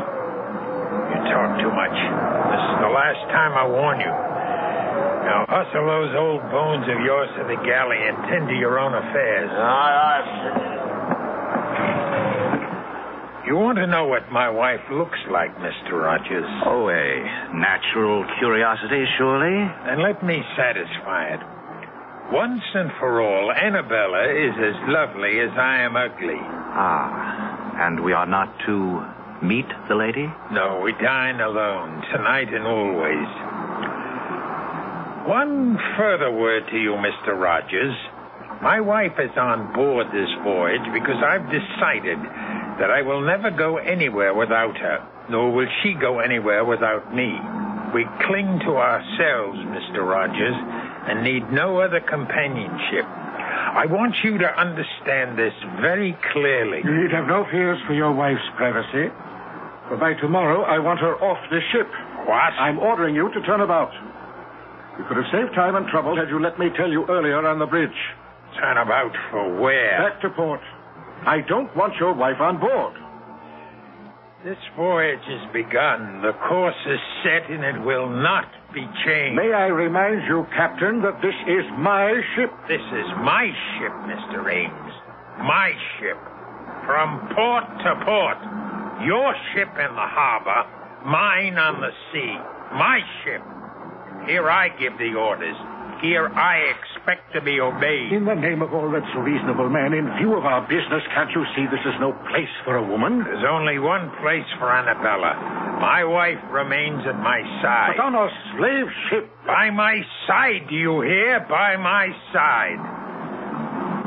you 1.14 1.19
talk 1.31 1.55
too 1.62 1.71
much. 1.71 1.95
This 1.95 2.62
is 2.67 2.76
the 2.83 2.91
last 2.91 3.23
time 3.31 3.55
I 3.55 3.64
warn 3.71 4.03
you. 4.03 4.11
Now 5.25 5.47
hustle 5.49 5.87
those 5.87 6.12
old 6.19 6.43
bones 6.50 6.85
of 6.91 6.99
yours 7.00 7.31
to 7.38 7.45
the 7.47 7.57
galley 7.64 7.97
and 7.97 8.19
tend 8.29 8.49
to 8.49 8.57
your 8.59 8.79
own 8.79 8.93
affairs. 8.93 9.50
Aye, 9.50 9.95
aye. 10.03 10.75
You 13.47 13.57
want 13.57 13.76
to 13.76 13.87
know 13.87 14.07
what 14.07 14.33
my 14.33 14.49
wife 14.49 14.81
looks 14.91 15.19
like, 15.31 15.55
Mr. 15.57 16.00
Rogers? 16.00 16.49
Oh, 16.64 16.88
a 16.88 17.55
natural 17.55 18.25
curiosity, 18.38 19.05
surely? 19.17 19.69
Then 19.85 20.03
let 20.03 20.25
me 20.25 20.43
satisfy 20.57 21.29
it. 21.35 21.41
Once 22.35 22.64
and 22.75 22.91
for 22.99 23.23
all, 23.23 23.53
Annabella 23.53 24.26
is 24.26 24.50
as 24.59 24.75
lovely 24.88 25.38
as 25.38 25.55
I 25.57 25.83
am 25.83 25.95
ugly. 25.95 26.35
Ah, 26.35 27.87
and 27.87 28.03
we 28.03 28.12
are 28.12 28.26
not 28.26 28.50
to 28.67 29.07
meet 29.41 29.71
the 29.87 29.95
lady? 29.95 30.26
No, 30.50 30.81
we 30.83 30.91
dine 30.99 31.38
alone, 31.38 32.03
tonight 32.11 32.53
and 32.53 32.67
always. 32.67 33.31
One 35.31 35.79
further 35.97 36.33
word 36.33 36.67
to 36.73 36.76
you, 36.76 36.99
Mr. 36.99 37.38
Rogers. 37.38 37.95
My 38.61 38.81
wife 38.81 39.14
is 39.21 39.31
on 39.38 39.73
board 39.73 40.09
this 40.11 40.35
voyage 40.43 40.93
because 40.93 41.23
I've 41.23 41.47
decided 41.55 42.19
that 42.83 42.91
I 42.91 43.03
will 43.03 43.21
never 43.21 43.53
go 43.53 43.76
anywhere 43.76 44.35
without 44.35 44.76
her, 44.79 45.07
nor 45.31 45.53
will 45.53 45.69
she 45.85 45.95
go 45.95 46.19
anywhere 46.19 46.64
without 46.64 47.14
me. 47.14 47.38
We 47.95 48.05
cling 48.26 48.59
to 48.67 48.75
ourselves, 48.75 49.59
Mr. 49.71 50.03
Rogers, 50.03 50.59
and 51.08 51.23
need 51.23 51.50
no 51.52 51.80
other 51.80 52.00
companionship. 52.00 53.04
I 53.04 53.87
want 53.87 54.14
you 54.23 54.38
to 54.38 54.49
understand 54.54 55.38
this 55.38 55.52
very 55.80 56.16
clearly. 56.32 56.80
You 56.84 56.94
need 56.94 57.11
have 57.11 57.26
no 57.26 57.44
fears 57.50 57.78
for 57.87 57.94
your 57.94 58.12
wife's 58.12 58.46
privacy. 58.56 59.11
For 59.88 59.96
by 59.99 60.14
tomorrow, 60.14 60.62
I 60.62 60.78
want 60.78 61.00
her 61.00 61.16
off 61.20 61.38
this 61.50 61.62
ship. 61.73 61.88
What? 62.25 62.54
I'm 62.56 62.78
ordering 62.78 63.14
you 63.14 63.28
to 63.34 63.40
turn 63.42 63.61
about. 63.61 63.92
You 64.99 65.04
could 65.04 65.18
have 65.18 65.26
saved 65.32 65.54
time 65.54 65.75
and 65.75 65.88
trouble 65.88 66.16
had 66.16 66.30
you 66.30 66.38
let 66.38 66.58
me 66.58 66.70
tell 66.76 66.88
you 66.88 67.04
earlier 67.11 67.44
on 67.44 67.58
the 67.58 67.66
bridge. 67.66 67.99
Turn 68.56 68.78
about 68.78 69.12
for 69.30 69.61
where? 69.61 70.08
Back 70.08 70.23
to 70.23 70.30
port. 70.30 70.61
I 71.26 71.40
don't 71.49 71.75
want 71.76 71.94
your 71.99 72.14
wife 72.14 72.40
on 72.40 72.61
board. 72.61 72.94
This 74.44 74.61
voyage 74.76 75.25
has 75.26 75.52
begun. 75.52 76.23
The 76.23 76.32
course 76.49 76.78
is 76.87 77.00
set 77.25 77.50
and 77.50 77.64
it 77.64 77.84
will 77.84 78.08
not 78.08 78.46
be 78.75 78.85
changed. 79.07 79.37
May 79.38 79.54
I 79.54 79.71
remind 79.71 80.26
you, 80.26 80.47
Captain, 80.50 81.00
that 81.02 81.23
this 81.23 81.35
is 81.47 81.64
my 81.78 82.21
ship. 82.35 82.50
This 82.69 82.83
is 82.83 83.09
my 83.23 83.47
ship, 83.78 83.95
Mr. 84.11 84.50
Ames. 84.50 84.95
My 85.38 85.73
ship. 85.97 86.19
From 86.85 87.23
port 87.35 87.64
to 87.87 87.95
port. 88.04 88.38
Your 89.07 89.35
ship 89.54 89.71
in 89.78 89.93
the 89.95 90.09
harbor, 90.11 90.66
mine 91.07 91.57
on 91.57 91.81
the 91.81 91.90
sea. 92.12 92.35
My 92.75 93.00
ship. 93.23 93.43
Here 94.26 94.50
I 94.50 94.69
give 94.69 94.99
the 94.99 95.14
orders. 95.14 95.57
Here 96.03 96.27
I 96.29 96.75
expect 96.75 97.33
to 97.35 97.41
be 97.41 97.61
obeyed. 97.61 98.13
In 98.13 98.25
the 98.25 98.35
name 98.35 98.63
of 98.63 98.73
all 98.75 98.91
that's 98.91 99.15
reasonable, 99.17 99.69
man, 99.71 99.93
in 99.93 100.05
view 100.19 100.35
of 100.37 100.45
our 100.45 100.63
business, 100.69 101.03
can't 101.15 101.31
you 101.33 101.45
see 101.57 101.67
this 101.71 101.81
is 101.87 101.95
no 102.01 102.13
place 102.31 102.51
for 102.65 102.77
a 102.77 102.83
woman? 102.85 103.25
There's 103.25 103.45
only 103.49 103.79
one 103.79 104.11
place 104.21 104.47
for 104.59 104.71
Annabella. 104.71 105.35
My 105.81 106.05
wife 106.05 106.39
remains 106.51 107.07
at 107.07 107.17
my 107.19 107.41
side. 107.63 107.95
But 107.97 108.05
on 108.05 108.15
a 108.15 108.29
slave 108.57 108.87
ship. 109.11 109.31
By 109.47 109.71
my 109.71 110.03
side, 110.27 110.69
do 110.69 110.75
you 110.77 111.01
hear? 111.03 111.41
By 111.49 111.77
my 111.77 112.09
side. 112.33 112.79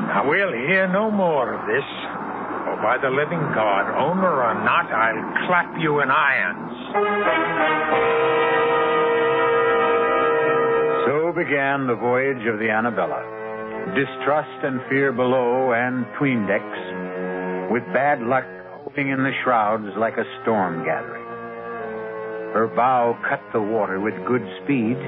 Now, 0.08 0.30
we'll 0.30 0.54
hear 0.54 0.88
no 0.88 1.12
more 1.12 1.54
of 1.54 1.68
this. 1.68 1.84
For 1.84 2.78
by 2.82 2.98
the 3.02 3.10
living 3.10 3.42
God, 3.54 3.90
owner 3.98 4.44
or 4.44 4.54
not, 4.64 4.92
I'll 4.92 5.48
clap 5.48 5.78
you 5.80 6.00
in 6.02 6.10
irons. 6.10 8.37
So 11.08 11.32
began 11.32 11.88
the 11.88 11.96
voyage 11.96 12.44
of 12.52 12.60
the 12.60 12.68
Annabella. 12.68 13.24
Distrust 13.96 14.60
and 14.68 14.82
fear 14.90 15.14
below 15.14 15.72
and 15.72 16.06
tween 16.20 16.44
decks, 16.44 17.72
with 17.72 17.88
bad 17.96 18.20
luck 18.20 18.44
hoping 18.84 19.08
in 19.08 19.24
the 19.24 19.32
shrouds 19.42 19.88
like 19.96 20.18
a 20.18 20.28
storm 20.44 20.84
gathering. 20.84 21.24
Her 22.52 22.68
bow 22.76 23.18
cut 23.24 23.40
the 23.54 23.62
water 23.62 24.02
with 24.02 24.20
good 24.28 24.44
speed, 24.66 25.00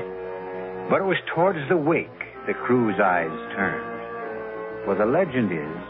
but 0.87 1.03
it 1.03 1.09
was 1.11 1.19
towards 1.35 1.59
the 1.67 1.75
wake 1.75 2.07
the 2.47 2.53
crew's 2.53 2.95
eyes 3.03 3.35
turned. 3.51 4.85
For 4.85 4.95
the 4.95 5.03
legend 5.03 5.51
is 5.51 5.83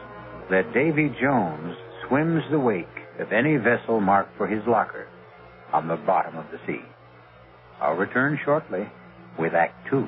that 0.50 0.74
Davy 0.74 1.14
Jones 1.22 1.78
swims 2.08 2.42
the 2.50 2.58
wake 2.58 2.98
of 3.20 3.32
any 3.32 3.58
vessel 3.58 4.02
marked 4.02 4.36
for 4.38 4.48
his 4.48 4.66
locker 4.66 5.06
on 5.72 5.88
the 5.88 5.98
bottom 5.98 6.36
of 6.36 6.50
the 6.50 6.58
sea. 6.66 6.82
I'll 7.80 7.94
return 7.94 8.40
shortly 8.44 8.90
with 9.38 9.54
Act 9.54 9.76
Two. 9.90 10.08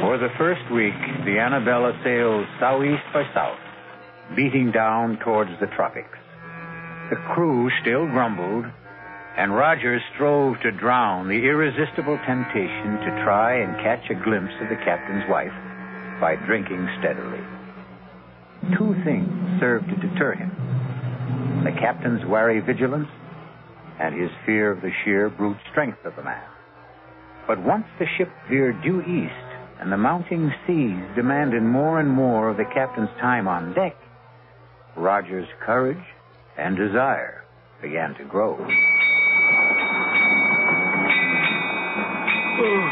For 0.00 0.18
the 0.18 0.30
first 0.38 0.62
week, 0.72 0.94
the 1.24 1.38
Annabella 1.38 1.92
sailed 2.02 2.46
southeast 2.58 3.04
by 3.12 3.22
south, 3.34 3.58
beating 4.34 4.72
down 4.72 5.18
towards 5.24 5.50
the 5.60 5.66
tropics. 5.76 6.18
The 7.10 7.16
crew 7.34 7.70
still 7.82 8.06
grumbled, 8.06 8.66
and 9.36 9.54
Rogers 9.54 10.02
strove 10.14 10.56
to 10.62 10.72
drown 10.72 11.28
the 11.28 11.46
irresistible 11.46 12.18
temptation 12.26 12.98
to 13.06 13.22
try 13.24 13.62
and 13.62 13.76
catch 13.82 14.10
a 14.10 14.14
glimpse 14.22 14.54
of 14.60 14.68
the 14.68 14.82
captain's 14.84 15.24
wife 15.30 15.54
by 16.20 16.34
drinking 16.46 16.88
steadily. 16.98 17.40
Two 18.78 18.94
things 19.04 19.60
served 19.60 19.88
to 19.88 19.96
deter 19.96 20.34
him 20.34 20.50
the 21.64 21.72
captain's 21.72 22.24
wary 22.26 22.60
vigilance 22.60 23.08
and 24.00 24.18
his 24.18 24.30
fear 24.46 24.70
of 24.70 24.80
the 24.80 24.90
sheer 25.04 25.28
brute 25.28 25.58
strength 25.70 25.98
of 26.04 26.16
the 26.16 26.22
man. 26.22 26.42
But 27.46 27.62
once 27.62 27.84
the 27.98 28.06
ship 28.16 28.30
veered 28.48 28.82
due 28.82 29.02
east 29.02 29.34
and 29.78 29.92
the 29.92 29.96
mounting 29.98 30.50
seas 30.66 31.04
demanded 31.14 31.62
more 31.62 32.00
and 32.00 32.08
more 32.08 32.48
of 32.48 32.56
the 32.56 32.64
captain's 32.72 33.10
time 33.20 33.46
on 33.46 33.74
deck, 33.74 33.96
Rogers' 34.96 35.48
courage 35.64 36.02
and 36.56 36.76
desire 36.76 37.44
began 37.82 38.14
to 38.14 38.24
grow. 38.24 38.56
Oh. 42.62 42.86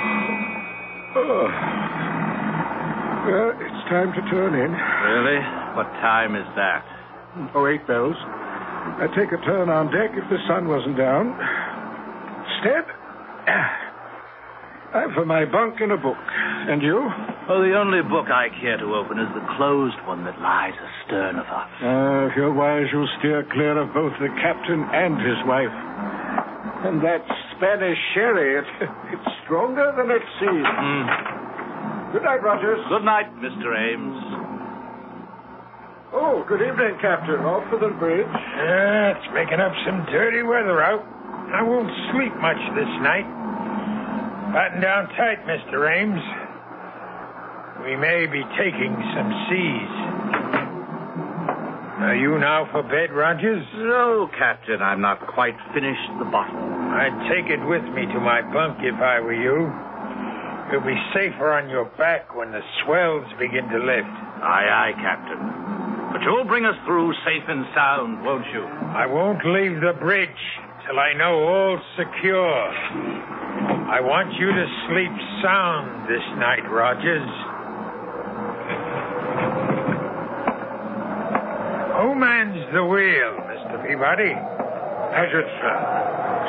oh. 1.17 1.49
Well, 3.27 3.53
it's 3.61 3.89
time 3.89 4.13
to 4.13 4.21
turn 4.31 4.55
in. 4.55 4.73
Really? 4.73 5.58
What 5.79 5.87
time 6.03 6.35
is 6.35 6.43
that? 6.59 6.83
Oh, 7.55 7.71
eight 7.71 7.87
bells. 7.87 8.19
I'd 8.99 9.15
take 9.15 9.31
a 9.31 9.39
turn 9.47 9.71
on 9.71 9.95
deck 9.95 10.11
if 10.11 10.27
the 10.27 10.43
sun 10.51 10.67
wasn't 10.67 10.99
down. 10.99 11.39
Step. 12.59 12.91
I'm 14.99 15.15
for 15.15 15.23
my 15.23 15.47
bunk 15.47 15.79
and 15.79 15.95
a 15.95 16.01
book. 16.03 16.19
And 16.19 16.83
you? 16.83 16.99
Oh, 17.47 17.63
the 17.63 17.79
only 17.79 18.03
book 18.03 18.27
I 18.27 18.51
care 18.59 18.75
to 18.83 18.91
open 18.91 19.23
is 19.23 19.31
the 19.39 19.47
closed 19.55 20.03
one 20.03 20.27
that 20.27 20.35
lies 20.43 20.75
astern 20.75 21.39
of 21.39 21.47
us. 21.47 21.71
Uh, 21.79 22.27
if 22.27 22.35
you're 22.35 22.51
wise, 22.51 22.91
you'll 22.91 23.07
steer 23.23 23.47
clear 23.55 23.79
of 23.79 23.95
both 23.95 24.19
the 24.19 24.35
captain 24.43 24.83
and 24.83 25.15
his 25.23 25.39
wife. 25.47 25.71
And 26.91 26.99
that 27.07 27.23
Spanish 27.55 28.03
sherry, 28.19 28.59
it, 28.59 28.67
it's 29.15 29.31
stronger 29.47 29.95
than 29.95 30.11
it 30.11 30.27
seems. 30.43 30.67
Mm. 30.67 32.19
Good 32.19 32.27
night, 32.27 32.43
Rogers. 32.43 32.83
Good 32.91 33.07
night, 33.07 33.31
Mr. 33.39 33.79
Ames. 33.79 34.28
Oh, 36.39 36.47
good 36.47 36.63
evening, 36.63 36.95
Captain. 37.03 37.43
Off 37.43 37.67
for 37.67 37.83
the 37.83 37.91
bridge. 37.99 38.23
Yeah, 38.31 39.11
it's 39.11 39.27
making 39.35 39.59
up 39.59 39.75
some 39.83 40.07
dirty 40.07 40.47
weather 40.47 40.79
out. 40.79 41.03
I 41.51 41.67
won't 41.67 41.91
sleep 42.15 42.31
much 42.39 42.63
this 42.79 42.93
night. 43.03 43.27
Batten 44.55 44.79
down 44.79 45.11
tight, 45.19 45.43
Mr. 45.51 45.91
Ames. 45.91 46.23
We 47.83 47.99
may 47.99 48.31
be 48.31 48.47
taking 48.55 48.95
some 49.19 49.31
seas. 49.51 49.93
Are 52.07 52.15
you 52.15 52.39
now 52.39 52.71
for 52.71 52.87
bed, 52.87 53.11
Rogers? 53.11 53.67
No, 53.75 54.31
Captain, 54.39 54.79
I'm 54.79 55.03
not 55.03 55.19
quite 55.27 55.59
finished 55.75 56.23
the 56.23 56.31
bottle. 56.31 56.55
I'd 56.55 57.19
take 57.35 57.51
it 57.51 57.67
with 57.67 57.83
me 57.99 58.07
to 58.15 58.19
my 58.23 58.47
bunk 58.55 58.79
if 58.87 58.95
I 59.03 59.19
were 59.19 59.35
you. 59.35 59.67
You'll 60.71 60.87
be 60.87 61.03
safer 61.11 61.51
on 61.51 61.69
your 61.69 61.91
back 61.99 62.31
when 62.37 62.53
the 62.55 62.63
swells 62.87 63.27
begin 63.43 63.67
to 63.75 63.79
lift. 63.83 64.15
Aye, 64.39 64.71
aye, 64.71 64.95
Captain. 65.03 65.68
But 66.19 66.25
you'll 66.25 66.51
bring 66.51 66.65
us 66.67 66.75
through 66.85 67.15
safe 67.23 67.47
and 67.47 67.65
sound, 67.77 68.25
won't 68.25 68.45
you? 68.53 68.67
I 68.67 69.07
won't 69.07 69.39
leave 69.47 69.79
the 69.81 69.95
bridge 70.01 70.43
till 70.85 70.99
I 70.99 71.13
know 71.13 71.39
all's 71.47 71.81
secure. 71.95 72.59
I 73.87 74.01
want 74.03 74.35
you 74.35 74.51
to 74.51 74.67
sleep 74.91 75.15
sound 75.47 76.11
this 76.11 76.27
night, 76.43 76.67
Rogers. 76.67 77.31
Who 82.03 82.19
mans 82.19 82.67
the 82.75 82.83
wheel, 82.83 83.39
Mr. 83.55 83.79
Peabody? 83.87 84.35
Paget, 85.15 85.47
sir. 85.63 85.79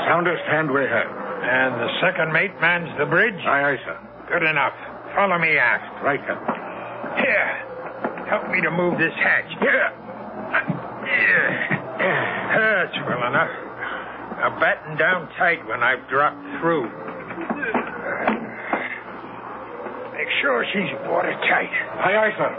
Soundest 0.09 0.49
hand 0.49 0.73
we 0.73 0.81
have. 0.81 1.13
And 1.45 1.75
the 1.77 1.93
second 2.01 2.33
mate 2.33 2.57
mans 2.59 2.89
the 2.97 3.05
bridge? 3.05 3.37
Aye, 3.45 3.77
aye, 3.77 3.77
sir. 3.85 3.99
Good 4.33 4.49
enough. 4.49 4.73
Follow 5.13 5.37
me 5.37 5.59
aft. 5.59 6.03
Right, 6.03 6.19
Captain. 6.25 7.21
Here. 7.23 7.68
Help 8.29 8.49
me 8.51 8.61
to 8.61 8.71
move 8.71 8.97
this 8.97 9.13
hatch. 9.17 9.49
Here. 9.59 9.89
That's 11.99 12.95
well 13.07 13.27
enough. 13.27 13.49
Now 14.37 14.59
batten 14.59 14.97
down 14.97 15.27
tight 15.37 15.65
when 15.67 15.81
I've 15.83 16.07
dropped 16.09 16.41
through. 16.61 16.83
Make 20.13 20.29
sure 20.41 20.65
she's 20.71 20.91
watertight. 21.09 21.73
Aye, 22.05 22.15
aye, 22.15 22.33
sir. 22.37 22.51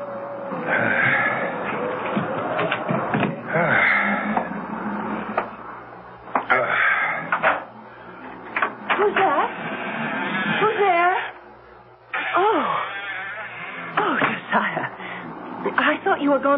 Who's 3.46 3.54
ah. 3.56 3.89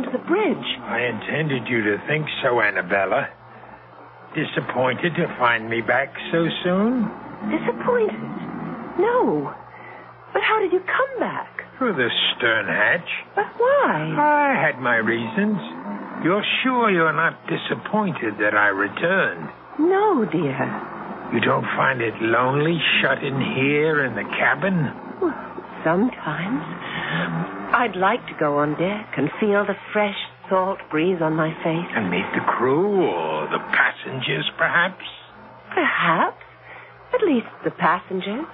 To 0.01 0.11
the 0.11 0.23
bridge. 0.25 0.69
I 0.89 1.01
intended 1.05 1.69
you 1.69 1.83
to 1.83 1.99
think 2.07 2.27
so, 2.43 2.61
Annabella. 2.61 3.29
Disappointed 4.35 5.15
to 5.17 5.27
find 5.39 5.69
me 5.69 5.83
back 5.83 6.09
so 6.33 6.49
soon? 6.65 7.11
Disappointed? 7.53 8.17
No. 8.99 9.53
But 10.33 10.43
how 10.43 10.61
did 10.61 10.73
you 10.73 10.81
come 10.81 11.21
back? 11.21 11.49
Through 11.77 11.95
the 11.95 12.09
stern 12.37 12.67
hatch. 12.67 13.09
But 13.35 13.47
why? 13.59 14.17
I 14.17 14.57
had 14.57 14.81
my 14.81 14.97
reasons. 14.97 15.59
You're 16.25 16.45
sure 16.63 16.91
you're 16.91 17.13
not 17.13 17.37
disappointed 17.47 18.39
that 18.39 18.55
I 18.55 18.69
returned? 18.69 19.51
No, 19.79 20.25
dear. 20.25 20.57
You 21.35 21.41
don't 21.41 21.65
find 21.77 22.01
it 22.01 22.15
lonely 22.21 22.79
shut 23.01 23.23
in 23.25 23.41
here 23.41 24.05
in 24.05 24.15
the 24.15 24.25
cabin? 24.39 24.93
Well, 25.21 25.35
sometimes. 25.83 26.63
I'd 27.73 27.97
like 27.97 28.21
to 28.29 28.35
go 28.39 28.59
on 28.59 28.77
deck 28.77 29.17
and 29.17 29.31
feel 29.41 29.65
the 29.65 29.77
fresh 29.93 30.17
salt 30.49 30.79
breeze 30.91 31.19
on 31.25 31.33
my 31.33 31.49
face. 31.65 31.89
And 31.97 32.11
meet 32.11 32.29
the 32.37 32.45
crew 32.45 33.09
or 33.09 33.49
the 33.49 33.59
passengers, 33.73 34.45
perhaps? 34.59 35.05
Perhaps. 35.73 36.45
At 37.15 37.25
least 37.25 37.49
the 37.65 37.71
passengers. 37.73 38.45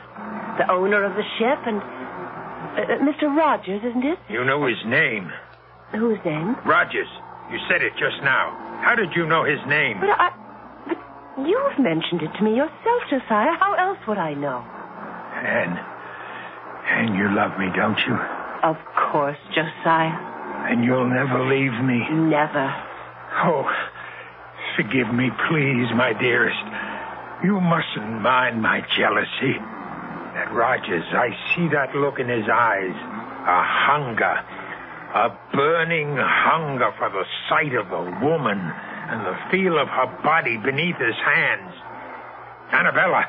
The 0.59 0.71
owner 0.71 1.03
of 1.03 1.19
the 1.19 1.27
ship 1.39 1.59
and. 1.67 1.83
Uh, 1.83 2.95
uh, 2.95 3.03
Mr. 3.03 3.27
Rogers, 3.35 3.83
isn't 3.83 4.05
it? 4.07 4.19
You 4.31 4.45
know 4.45 4.67
his 4.67 4.79
name. 4.87 5.31
Whose 5.93 6.19
name? 6.25 6.55
Rogers. 6.67 7.11
You 7.51 7.59
said 7.69 7.83
it 7.83 7.93
just 7.99 8.23
now. 8.23 8.55
How 8.87 8.95
did 8.95 9.11
you 9.17 9.27
know 9.27 9.43
his 9.43 9.59
name? 9.67 9.99
But 9.99 10.11
I. 10.15 10.31
But 10.87 10.99
you've 11.43 11.79
mentioned 11.79 12.23
it 12.23 12.31
to 12.39 12.45
me 12.45 12.55
yourself, 12.55 13.03
Josiah. 13.11 13.59
How 13.59 13.75
else 13.75 13.99
would 14.07 14.19
I 14.19 14.35
know? 14.35 14.63
Anne. 15.43 15.75
Anne, 16.87 17.15
you 17.19 17.35
love 17.35 17.59
me, 17.59 17.67
don't 17.75 17.99
you? 18.07 18.38
Of 18.63 18.77
course, 19.13 19.39
Josiah. 19.55 20.19
And 20.71 20.85
you'll 20.85 21.09
never 21.09 21.47
leave 21.47 21.73
me. 21.85 22.03
Never. 22.11 22.75
Oh, 23.45 23.71
forgive 24.77 25.13
me, 25.15 25.31
please, 25.49 25.87
my 25.95 26.13
dearest. 26.19 26.59
You 27.45 27.61
mustn't 27.61 28.21
mind 28.21 28.61
my 28.61 28.81
jealousy. 28.97 29.55
That 30.35 30.53
Rogers, 30.53 31.05
I 31.13 31.31
see 31.55 31.69
that 31.69 31.95
look 31.95 32.19
in 32.19 32.29
his 32.29 32.49
eyes. 32.53 32.95
A 33.47 33.63
hunger. 33.63 34.43
A 35.15 35.31
burning 35.55 36.17
hunger 36.19 36.93
for 36.99 37.09
the 37.11 37.25
sight 37.49 37.75
of 37.75 37.91
a 37.93 38.03
woman 38.25 38.59
and 38.59 39.25
the 39.25 39.39
feel 39.51 39.79
of 39.79 39.89
her 39.89 40.21
body 40.23 40.59
beneath 40.59 40.99
his 40.99 41.17
hands. 41.25 41.75
Annabella, 42.73 43.25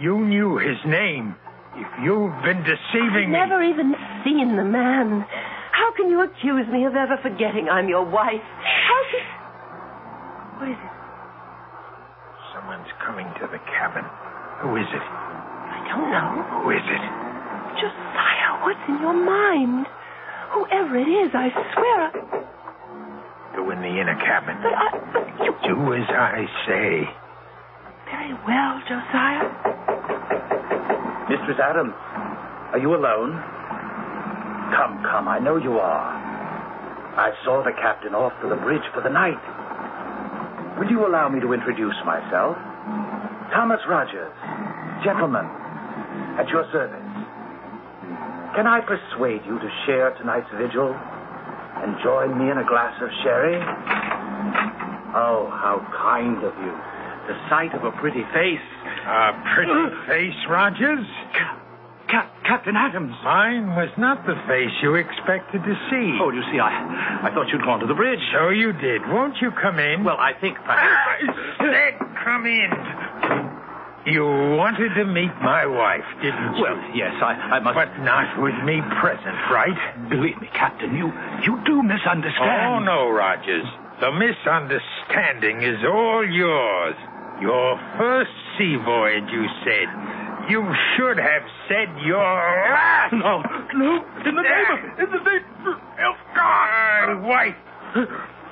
you 0.00 0.18
knew 0.18 0.56
his 0.58 0.78
name. 0.84 1.36
If 1.76 1.90
you've 2.02 2.38
been 2.46 2.62
deceiving 2.62 3.34
I've 3.34 3.34
me. 3.34 3.40
never 3.44 3.62
even 3.62 3.94
seen 4.24 4.56
the 4.56 4.64
man. 4.64 5.26
How 5.74 5.90
can 5.96 6.08
you 6.08 6.22
accuse 6.22 6.66
me 6.70 6.86
of 6.86 6.94
ever 6.94 7.18
forgetting 7.22 7.68
I'm 7.68 7.88
your 7.88 8.04
wife? 8.06 8.42
How 8.62 9.00
can... 9.10 9.24
What 10.62 10.68
is 10.70 10.78
it? 10.78 10.94
Someone's 12.54 12.86
coming 13.04 13.26
to 13.42 13.46
the 13.50 13.58
cabin. 13.74 14.06
Who 14.62 14.76
is 14.78 14.86
it? 14.86 15.02
I 15.02 15.82
don't 15.90 16.10
know. 16.14 16.62
Who 16.62 16.70
is 16.70 16.86
it? 16.86 17.02
Josiah, 17.82 18.62
what's 18.62 18.84
in 18.86 19.02
your 19.02 19.18
mind? 19.18 19.86
Whoever 20.54 20.94
it 20.96 21.10
is, 21.10 21.34
I 21.34 21.50
swear 21.74 21.96
I... 22.06 22.10
Go 23.58 23.70
in 23.74 23.82
the 23.82 23.90
inner 23.98 24.14
cabin. 24.22 24.56
But 24.62 24.74
I... 24.78 24.88
But 25.10 25.26
you... 25.42 25.50
Do 25.66 25.94
as 25.94 26.06
I 26.06 26.46
say. 26.70 27.02
Very 28.06 28.34
well, 28.46 28.78
Josiah. 28.86 30.53
Mistress 31.34 31.58
Adams, 31.58 31.90
are 32.70 32.78
you 32.78 32.94
alone? 32.94 33.34
Come, 34.70 35.02
come, 35.02 35.26
I 35.26 35.42
know 35.42 35.58
you 35.58 35.82
are. 35.82 36.14
I 37.18 37.34
saw 37.42 37.58
the 37.66 37.74
captain 37.74 38.14
off 38.14 38.30
to 38.38 38.46
the 38.46 38.54
bridge 38.54 38.86
for 38.94 39.02
the 39.02 39.10
night. 39.10 39.42
Will 40.78 40.86
you 40.86 41.02
allow 41.02 41.26
me 41.26 41.42
to 41.42 41.50
introduce 41.50 41.98
myself? 42.06 42.54
Thomas 43.50 43.82
Rogers, 43.90 44.30
gentleman, 45.02 45.42
at 46.38 46.46
your 46.54 46.70
service. 46.70 47.02
Can 48.54 48.70
I 48.70 48.78
persuade 48.86 49.42
you 49.42 49.58
to 49.58 49.70
share 49.90 50.14
tonight's 50.14 50.46
vigil 50.54 50.94
and 50.94 51.98
join 52.06 52.38
me 52.38 52.46
in 52.46 52.62
a 52.62 52.66
glass 52.70 52.94
of 53.02 53.10
sherry? 53.26 53.58
Oh, 55.18 55.50
how 55.50 55.82
kind 55.98 56.38
of 56.46 56.54
you. 56.62 56.74
The 57.26 57.34
sight 57.50 57.74
of 57.74 57.82
a 57.82 57.90
pretty 57.98 58.22
face. 58.30 58.68
A 59.06 59.32
pretty 59.54 59.82
face, 60.06 60.38
Rogers? 60.48 61.06
Cap- 62.54 62.64
Captain 62.64 62.76
Adams. 62.78 63.14
Mine 63.24 63.74
was 63.74 63.90
not 63.98 64.22
the 64.26 64.38
face 64.46 64.70
you 64.82 64.94
expected 64.94 65.58
to 65.66 65.74
see. 65.90 66.18
Oh, 66.22 66.30
you 66.30 66.42
see, 66.54 66.58
I, 66.62 67.26
I 67.26 67.34
thought 67.34 67.50
you'd 67.50 67.62
gone 67.66 67.80
to 67.80 67.86
the 67.86 67.94
bridge. 67.98 68.22
So 68.32 68.50
you 68.50 68.72
did. 68.72 69.02
Won't 69.10 69.34
you 69.42 69.50
come 69.60 69.78
in? 69.82 70.04
Well, 70.04 70.16
I 70.18 70.32
think 70.40 70.56
Ah, 70.62 71.18
Said 71.58 71.98
come 72.22 72.46
in. 72.46 72.70
You 74.06 74.22
wanted 74.54 74.94
to 75.00 75.04
meet 75.08 75.32
my 75.42 75.64
wife, 75.66 76.04
didn't 76.22 76.54
you? 76.56 76.62
Well, 76.62 76.76
yes, 76.94 77.16
I, 77.24 77.56
I 77.56 77.58
must. 77.58 77.74
But 77.74 77.90
not 78.04 78.36
with 78.38 78.54
me 78.62 78.78
present, 79.00 79.34
right? 79.50 79.74
Believe 80.12 80.36
me, 80.40 80.48
Captain, 80.54 80.94
you 80.94 81.08
you 81.42 81.56
do 81.64 81.82
misunderstand. 81.82 82.68
Oh, 82.68 82.78
no, 82.84 83.08
Rogers. 83.10 83.64
The 84.04 84.12
misunderstanding 84.12 85.62
is 85.64 85.80
all 85.88 86.20
yours. 86.22 86.94
Your 87.40 87.80
first 87.98 88.30
sea 88.58 88.76
voyage, 88.84 89.26
you 89.32 89.46
said. 89.64 89.88
You 90.48 90.62
should 90.96 91.18
have 91.18 91.42
said 91.68 91.88
your 92.04 92.18
last. 92.20 93.12
No, 93.14 93.42
no, 93.74 94.04
in 94.26 94.34
the 94.34 94.42
name 94.42 94.70
of, 94.72 94.78
in 95.00 95.10
the 95.10 95.18
name 95.30 95.44
of 96.04 96.16
God, 96.34 97.22
wife. 97.22 97.56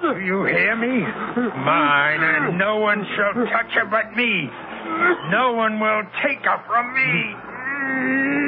Do 0.00 0.18
you 0.18 0.44
hear 0.44 0.74
me? 0.74 1.00
Mine, 1.00 2.20
and 2.22 2.59
no 2.59 2.78
one 2.78 3.05
shall 3.14 3.35
touch 3.46 3.72
her 3.74 3.85
but 3.90 4.16
me. 4.16 4.48
No 5.31 5.52
one 5.52 5.78
will 5.78 6.02
take 6.24 6.42
her 6.44 6.62
from 6.66 6.94
me. 6.94 7.35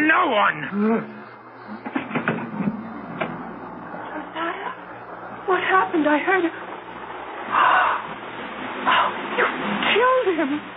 No 0.08 0.28
one. 0.30 0.60
Josiah, 4.34 4.72
what 5.46 5.60
happened? 5.62 6.08
I 6.08 6.18
heard... 6.18 6.44
Oh, 8.86 9.08
you 9.38 9.46
killed 9.94 10.36
him. 10.36 10.73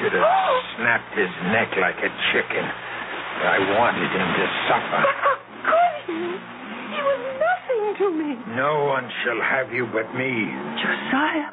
Should 0.00 0.16
have 0.16 0.64
snapped 0.80 1.12
his 1.12 1.28
neck 1.52 1.68
like 1.76 1.98
a 2.00 2.10
chicken. 2.32 2.64
I 2.64 3.58
wanted 3.76 4.08
him 4.08 4.28
to 4.32 4.44
suffer. 4.68 5.00
But 5.04 5.16
how 5.20 5.36
could 5.68 5.96
you? 6.08 6.40
He 6.88 7.00
was 7.04 7.20
nothing 7.36 7.84
to 8.00 8.06
me. 8.16 8.28
No 8.56 8.84
one 8.88 9.04
shall 9.24 9.40
have 9.44 9.72
you 9.72 9.84
but 9.92 10.08
me. 10.16 10.32
Josiah, 10.80 11.52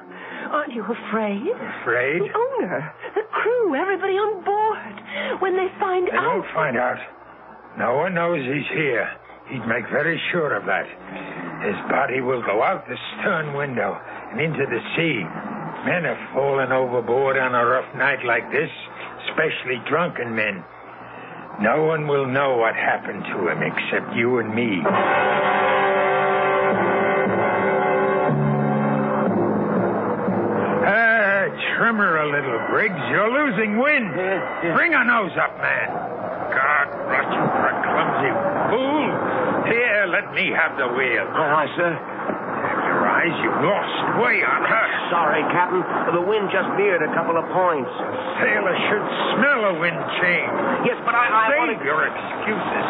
aren't 0.51 0.71
you 0.73 0.83
afraid? 0.83 1.43
Afraid? 1.83 2.23
The 2.23 2.31
owner, 2.31 2.93
the 3.15 3.23
crew, 3.35 3.75
everybody 3.75 4.15
on 4.15 4.43
board. 4.43 4.95
When 5.43 5.55
they 5.59 5.67
find 5.79 6.07
They 6.07 6.15
out... 6.15 6.39
won't 6.39 6.47
find 6.55 6.77
out. 6.77 6.99
No 7.77 7.95
one 7.99 8.15
knows 8.15 8.39
he's 8.47 8.67
here. 8.73 9.07
He'd 9.51 9.67
make 9.67 9.87
very 9.91 10.19
sure 10.31 10.55
of 10.55 10.65
that. 10.65 10.87
His 11.67 11.75
body 11.91 12.21
will 12.21 12.41
go 12.43 12.63
out 12.63 12.87
the 12.87 12.97
stern 13.19 13.55
window 13.55 13.95
and 14.31 14.39
into 14.39 14.65
the 14.67 14.81
sea. 14.95 15.23
Men 15.87 16.03
have 16.03 16.19
fallen 16.35 16.73
overboard 16.73 17.37
on 17.37 17.55
a 17.55 17.63
rough 17.63 17.87
night 17.95 18.19
like 18.25 18.51
this, 18.51 18.67
especially 19.23 19.79
drunken 19.87 20.35
men. 20.35 20.61
No 21.61 21.85
one 21.85 22.11
will 22.11 22.27
know 22.27 22.57
what 22.57 22.75
happened 22.75 23.23
to 23.23 23.47
him 23.47 23.63
except 23.63 24.11
you 24.13 24.39
and 24.39 24.53
me. 24.53 24.83
Ah, 30.83 31.47
trim 31.79 31.95
her 32.03 32.19
a 32.19 32.27
little, 32.35 32.59
Briggs. 32.67 32.99
You're 33.07 33.31
losing 33.31 33.79
wind. 33.79 34.11
Bring 34.75 34.91
her 34.91 35.07
nose 35.07 35.31
up, 35.39 35.55
man. 35.63 35.87
God, 36.51 36.87
rot 37.07 37.31
you 37.31 37.43
for 37.47 37.63
a 37.63 37.75
clumsy 37.87 38.31
fool. 38.75 39.07
Here, 39.71 40.03
let 40.11 40.35
me 40.35 40.51
have 40.51 40.75
the 40.75 40.91
wheel. 40.91 41.23
Aye, 41.31 41.71
sir. 41.79 42.16
Have 43.27 43.43
your 43.43 43.51
eyes, 43.51 43.59
you've 43.59 43.63
lost 43.67 44.23
way 44.23 44.37
on 44.43 44.61
her. 44.63 44.85
Sorry, 45.11 45.43
Captain. 45.51 45.83
The 46.15 46.23
wind 46.23 46.47
just 46.51 46.69
veered 46.79 47.03
a 47.03 47.11
couple 47.11 47.35
of 47.35 47.43
points. 47.51 47.91
A 47.91 48.07
Sailor 48.39 48.75
should 48.87 49.05
smell 49.35 49.61
a 49.67 49.73
wind 49.79 49.99
change. 50.23 50.51
Yes, 50.87 50.99
but 51.03 51.15
I, 51.15 51.27
I 51.27 51.43
Save 51.51 51.59
want 51.59 51.71
to... 51.75 51.83
your 51.83 52.01
excuses. 52.07 52.87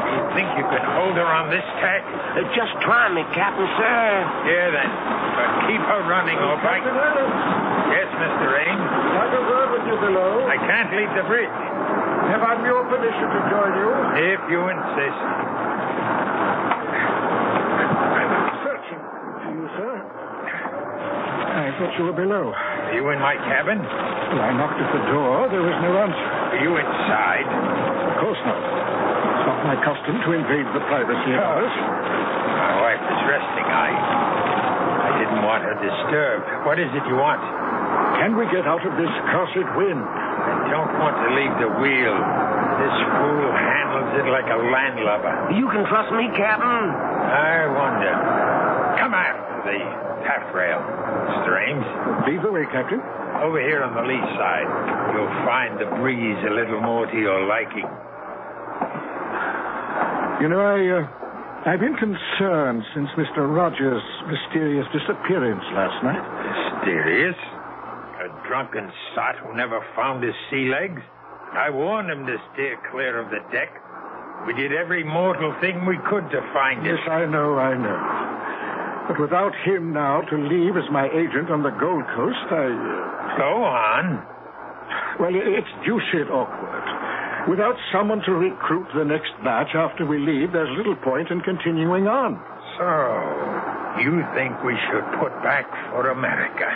Do 0.00 0.10
you 0.10 0.26
think 0.34 0.48
you 0.58 0.66
can 0.70 0.84
hold 0.96 1.14
her 1.18 1.26
on 1.26 1.50
this 1.50 1.66
tack? 1.82 2.02
Uh, 2.06 2.46
just 2.54 2.72
try 2.82 3.10
me, 3.10 3.26
Captain, 3.34 3.66
sir. 3.78 3.98
Here 4.46 4.70
then. 4.70 4.90
But 5.34 5.48
keep 5.66 5.82
her 5.82 6.02
running, 6.06 6.38
all 6.38 6.58
right? 6.62 6.82
Yes, 6.82 8.08
Mr. 8.10 8.46
Ames. 8.54 8.90
Like 9.18 9.34
a 9.34 9.42
word 9.50 9.68
with 9.74 9.84
you 9.90 9.96
below. 9.98 10.46
I 10.46 10.58
can't 10.62 10.90
leave 10.94 11.10
the 11.14 11.26
bridge. 11.26 11.50
Have 12.30 12.42
I 12.42 12.54
your 12.62 12.86
permission 12.86 13.26
to 13.26 13.40
join 13.50 13.70
you? 13.74 13.88
If 14.34 14.40
you 14.50 14.60
insist. 14.70 15.20
Searching 19.76 20.02
for 20.10 20.42
you, 20.46 20.50
sir. 20.50 20.90
I 21.50 21.68
thought 21.78 21.92
you 21.98 22.04
were 22.06 22.16
below. 22.16 22.54
Are 22.54 22.94
you 22.94 23.06
in 23.10 23.18
my 23.18 23.34
cabin? 23.46 23.78
Well, 23.78 24.42
I 24.42 24.50
knocked 24.54 24.78
at 24.78 24.90
the 24.94 25.04
door. 25.10 25.50
There 25.50 25.62
was 25.62 25.78
no 25.82 25.92
answer. 25.98 26.26
Are 26.54 26.60
you 26.62 26.72
inside? 26.78 27.46
Of 27.46 28.14
course 28.22 28.40
not. 28.46 28.58
It's 28.58 29.46
not 29.46 29.60
my 29.66 29.76
custom 29.82 30.14
to 30.26 30.30
invade 30.34 30.66
the 30.74 30.82
privacy 30.86 31.30
of 31.34 31.42
others. 31.42 31.74
My 31.74 32.74
wife 32.82 33.02
is 33.02 33.20
resting. 33.26 33.66
I. 33.66 33.90
I 33.94 35.10
didn't 35.18 35.42
want 35.42 35.62
her 35.66 35.76
disturbed. 35.78 36.46
What 36.66 36.78
is 36.78 36.90
it 36.94 37.04
you 37.10 37.18
want? 37.18 37.42
Can 38.22 38.36
we 38.36 38.46
get 38.52 38.66
out 38.66 38.84
of 38.84 38.94
this 39.00 39.10
cursed 39.32 39.70
wind? 39.74 40.02
I 40.02 40.70
don't 40.70 40.92
want 40.98 41.16
to 41.18 41.28
leave 41.34 41.54
the 41.58 41.70
wheel. 41.82 42.16
This 42.80 42.96
fool 43.16 43.50
handles 43.54 44.10
it 44.22 44.26
like 44.30 44.48
a 44.48 44.60
landlubber. 44.60 45.52
You 45.56 45.66
can 45.68 45.84
trust 45.88 46.12
me, 46.14 46.28
Captain. 46.36 46.84
I 46.90 47.66
wonder. 47.70 48.59
The 49.70 49.78
taffrail. 50.26 50.82
Ames. 51.50 51.86
Lead 52.26 52.42
the 52.42 52.50
way, 52.50 52.66
Captain. 52.74 52.98
Over 53.38 53.62
here 53.62 53.82
on 53.86 53.94
the 53.94 54.02
lee 54.02 54.18
side, 54.34 54.66
you'll 55.14 55.36
find 55.46 55.78
the 55.78 55.86
breeze 56.02 56.38
a 56.42 56.50
little 56.50 56.80
more 56.82 57.06
to 57.06 57.14
your 57.16 57.46
liking. 57.46 57.86
You 60.42 60.48
know, 60.50 60.58
I, 60.58 60.78
uh, 60.90 61.70
I've 61.70 61.78
been 61.78 61.94
concerned 61.94 62.82
since 62.94 63.08
Mr. 63.14 63.46
Rogers' 63.46 64.02
mysterious 64.26 64.86
disappearance 64.90 65.62
last 65.70 66.02
night. 66.02 66.22
Mysterious? 66.82 67.38
A 68.26 68.48
drunken 68.48 68.90
sot 69.14 69.38
who 69.38 69.54
never 69.54 69.78
found 69.94 70.24
his 70.24 70.34
sea 70.50 70.66
legs? 70.66 71.02
I 71.52 71.70
warned 71.70 72.10
him 72.10 72.26
to 72.26 72.36
steer 72.52 72.78
clear 72.90 73.18
of 73.20 73.30
the 73.30 73.40
deck. 73.52 73.70
We 74.46 74.54
did 74.54 74.72
every 74.72 75.04
mortal 75.04 75.54
thing 75.60 75.86
we 75.86 75.98
could 76.08 76.30
to 76.30 76.40
find 76.52 76.80
him. 76.86 76.96
Yes, 76.96 77.06
I 77.08 77.26
know, 77.26 77.58
I 77.58 77.76
know. 77.76 78.29
But 79.10 79.18
without 79.18 79.50
him 79.66 79.92
now 79.92 80.22
to 80.22 80.36
leave 80.38 80.78
as 80.78 80.86
my 80.94 81.10
agent 81.10 81.50
on 81.50 81.66
the 81.66 81.74
Gold 81.82 82.06
Coast, 82.14 82.46
I. 82.46 82.70
Uh... 82.70 83.38
Go 83.42 83.52
on. 83.66 84.22
Well, 85.18 85.34
it's 85.34 85.66
deuced 85.82 86.30
awkward. 86.30 87.50
Without 87.50 87.74
someone 87.90 88.22
to 88.22 88.30
recruit 88.30 88.86
the 88.94 89.02
next 89.02 89.34
batch 89.42 89.74
after 89.74 90.06
we 90.06 90.22
leave, 90.22 90.52
there's 90.52 90.70
little 90.78 90.94
point 90.94 91.26
in 91.34 91.40
continuing 91.40 92.06
on. 92.06 92.38
So, 92.78 92.86
you 93.98 94.22
think 94.38 94.62
we 94.62 94.78
should 94.86 95.02
put 95.18 95.34
back 95.42 95.66
for 95.90 96.14
America? 96.14 96.70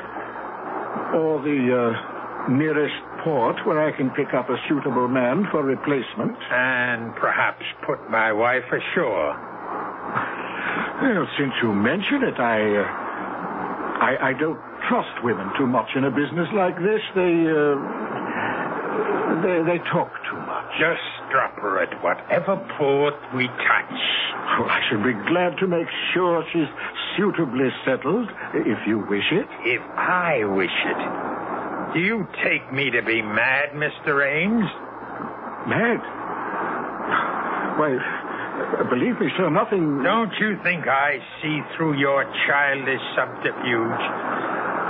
Or 1.14 1.38
the 1.38 1.70
uh, 1.70 2.50
nearest 2.50 2.98
port 3.22 3.62
where 3.64 3.78
I 3.78 3.96
can 3.96 4.10
pick 4.10 4.34
up 4.34 4.50
a 4.50 4.56
suitable 4.68 5.06
man 5.06 5.46
for 5.52 5.62
replacement. 5.62 6.34
And 6.50 7.14
perhaps 7.14 7.62
put 7.86 8.10
my 8.10 8.32
wife 8.32 8.66
ashore. 8.66 9.53
Well, 11.02 11.26
since 11.38 11.52
you 11.62 11.72
mention 11.72 12.22
it, 12.22 12.38
I, 12.38 12.58
uh, 12.78 12.84
I, 13.98 14.30
I 14.30 14.32
don't 14.38 14.60
trust 14.88 15.22
women 15.24 15.50
too 15.58 15.66
much 15.66 15.88
in 15.96 16.04
a 16.04 16.10
business 16.10 16.48
like 16.54 16.76
this. 16.78 17.02
They, 17.14 17.34
uh, 17.50 17.74
they, 19.42 19.58
they 19.66 19.78
talk 19.90 20.10
too 20.30 20.38
much. 20.46 20.64
Just 20.78 21.02
drop 21.30 21.54
her 21.58 21.82
at 21.82 21.90
whatever 22.02 22.56
port 22.78 23.14
we 23.34 23.46
touch. 23.48 24.00
Oh, 24.56 24.66
I 24.70 24.80
should 24.88 25.02
be 25.02 25.14
glad 25.28 25.58
to 25.58 25.66
make 25.66 25.88
sure 26.12 26.44
she's 26.52 26.70
suitably 27.16 27.70
settled, 27.84 28.28
if 28.54 28.78
you 28.86 29.00
wish 29.10 29.26
it. 29.32 29.46
If 29.66 29.82
I 29.98 30.44
wish 30.44 30.70
it. 30.70 31.94
Do 31.94 32.00
you 32.00 32.26
take 32.42 32.72
me 32.72 32.90
to 32.90 33.02
be 33.02 33.20
mad, 33.22 33.70
Mr. 33.74 34.22
Ames? 34.22 34.70
Mad? 35.66 36.00
Why, 37.78 37.98
believe 38.88 39.18
me, 39.20 39.28
sir, 39.36 39.50
nothing. 39.50 40.02
Don't 40.02 40.32
you 40.38 40.56
think 40.62 40.86
I 40.86 41.18
see 41.42 41.60
through 41.76 41.98
your 41.98 42.24
childish 42.46 43.02
subterfuge? 43.16 44.04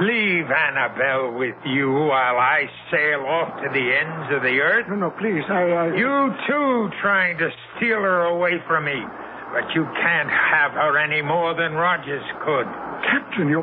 Leave 0.02 0.50
Annabelle 0.50 1.38
with 1.38 1.54
you 1.64 1.92
while 1.92 2.36
I 2.36 2.66
sail 2.90 3.22
off 3.24 3.62
to 3.62 3.68
the 3.70 3.86
ends 3.94 4.26
of 4.34 4.42
the 4.42 4.58
earth? 4.58 4.86
No, 4.88 4.96
no, 4.96 5.10
please, 5.10 5.44
I. 5.48 5.62
I... 5.70 5.96
You 5.96 6.34
too 6.48 6.90
trying 7.00 7.38
to 7.38 7.48
steal 7.76 8.02
her 8.02 8.26
away 8.26 8.58
from 8.66 8.84
me. 8.86 9.00
But 9.54 9.70
you 9.70 9.86
can't 10.02 10.28
have 10.28 10.72
her 10.72 10.98
any 10.98 11.22
more 11.22 11.54
than 11.54 11.74
Rogers 11.74 12.26
could. 12.44 12.66
Captain, 13.06 13.48
your, 13.48 13.62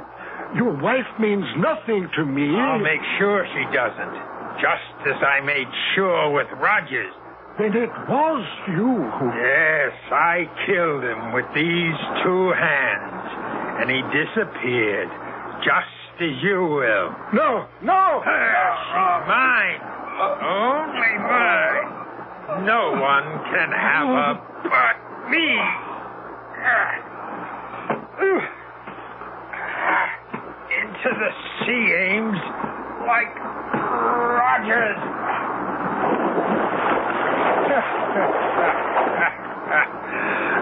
your 0.55 0.71
wife 0.79 1.09
means 1.19 1.43
nothing 1.59 2.07
to 2.15 2.23
me. 2.23 2.55
I'll 2.55 2.79
make 2.79 3.03
sure 3.19 3.45
she 3.51 3.65
doesn't. 3.75 4.15
Just 4.63 5.11
as 5.11 5.19
I 5.19 5.43
made 5.43 5.67
sure 5.95 6.31
with 6.31 6.47
Rogers. 6.63 7.11
Then 7.59 7.75
it 7.75 7.91
was 8.07 8.45
you 8.69 9.11
who. 9.19 9.27
Yes, 9.35 9.93
I 10.11 10.47
killed 10.65 11.03
him 11.03 11.33
with 11.33 11.45
these 11.53 11.99
two 12.23 12.51
hands. 12.55 13.27
And 13.81 13.89
he 13.89 14.01
disappeared. 14.13 15.09
Just 15.63 16.21
as 16.21 16.43
you 16.43 16.63
will. 16.65 17.09
No, 17.33 17.67
no! 17.83 18.21
she's 18.23 19.21
mine. 19.27 19.81
Only 20.21 21.13
mine. 21.17 22.01
No 22.65 22.91
one 22.93 23.25
can 23.49 23.71
have 23.71 24.07
her 24.07 24.33
but 24.63 25.29
me. 25.29 25.57
Into 30.71 31.09
the 31.19 31.31
sea, 31.65 31.93
Ames, 31.93 32.39
like 33.07 33.35
Rogers. 33.75 35.20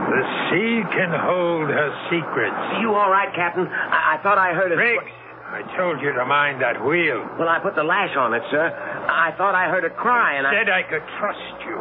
The 0.10 0.24
sea 0.50 0.82
can 0.94 1.12
hold 1.14 1.70
her 1.70 1.90
secrets. 2.10 2.82
You 2.82 2.94
all 2.94 3.10
right, 3.10 3.34
Captain? 3.36 3.68
I, 3.68 4.18
I 4.18 4.24
thought 4.24 4.38
I 4.38 4.54
heard 4.54 4.72
it. 4.72 4.78
Briggs, 4.78 5.14
I 5.50 5.62
told 5.78 6.02
you 6.02 6.14
to 6.14 6.26
mind 6.26 6.62
that 6.62 6.82
wheel. 6.86 7.26
Well, 7.38 7.50
I 7.50 7.60
put 7.62 7.76
the 7.76 7.84
lash 7.84 8.16
on 8.18 8.34
it, 8.34 8.44
sir. 8.50 8.70
I 8.70 9.34
thought 9.38 9.54
I 9.56 9.70
heard 9.70 9.86
a 9.86 9.90
cry, 9.90 10.38
and 10.38 10.46
I. 10.46 10.54
Said 10.54 10.70
I 10.70 10.84
could 10.86 11.06
trust 11.18 11.58
you. 11.66 11.78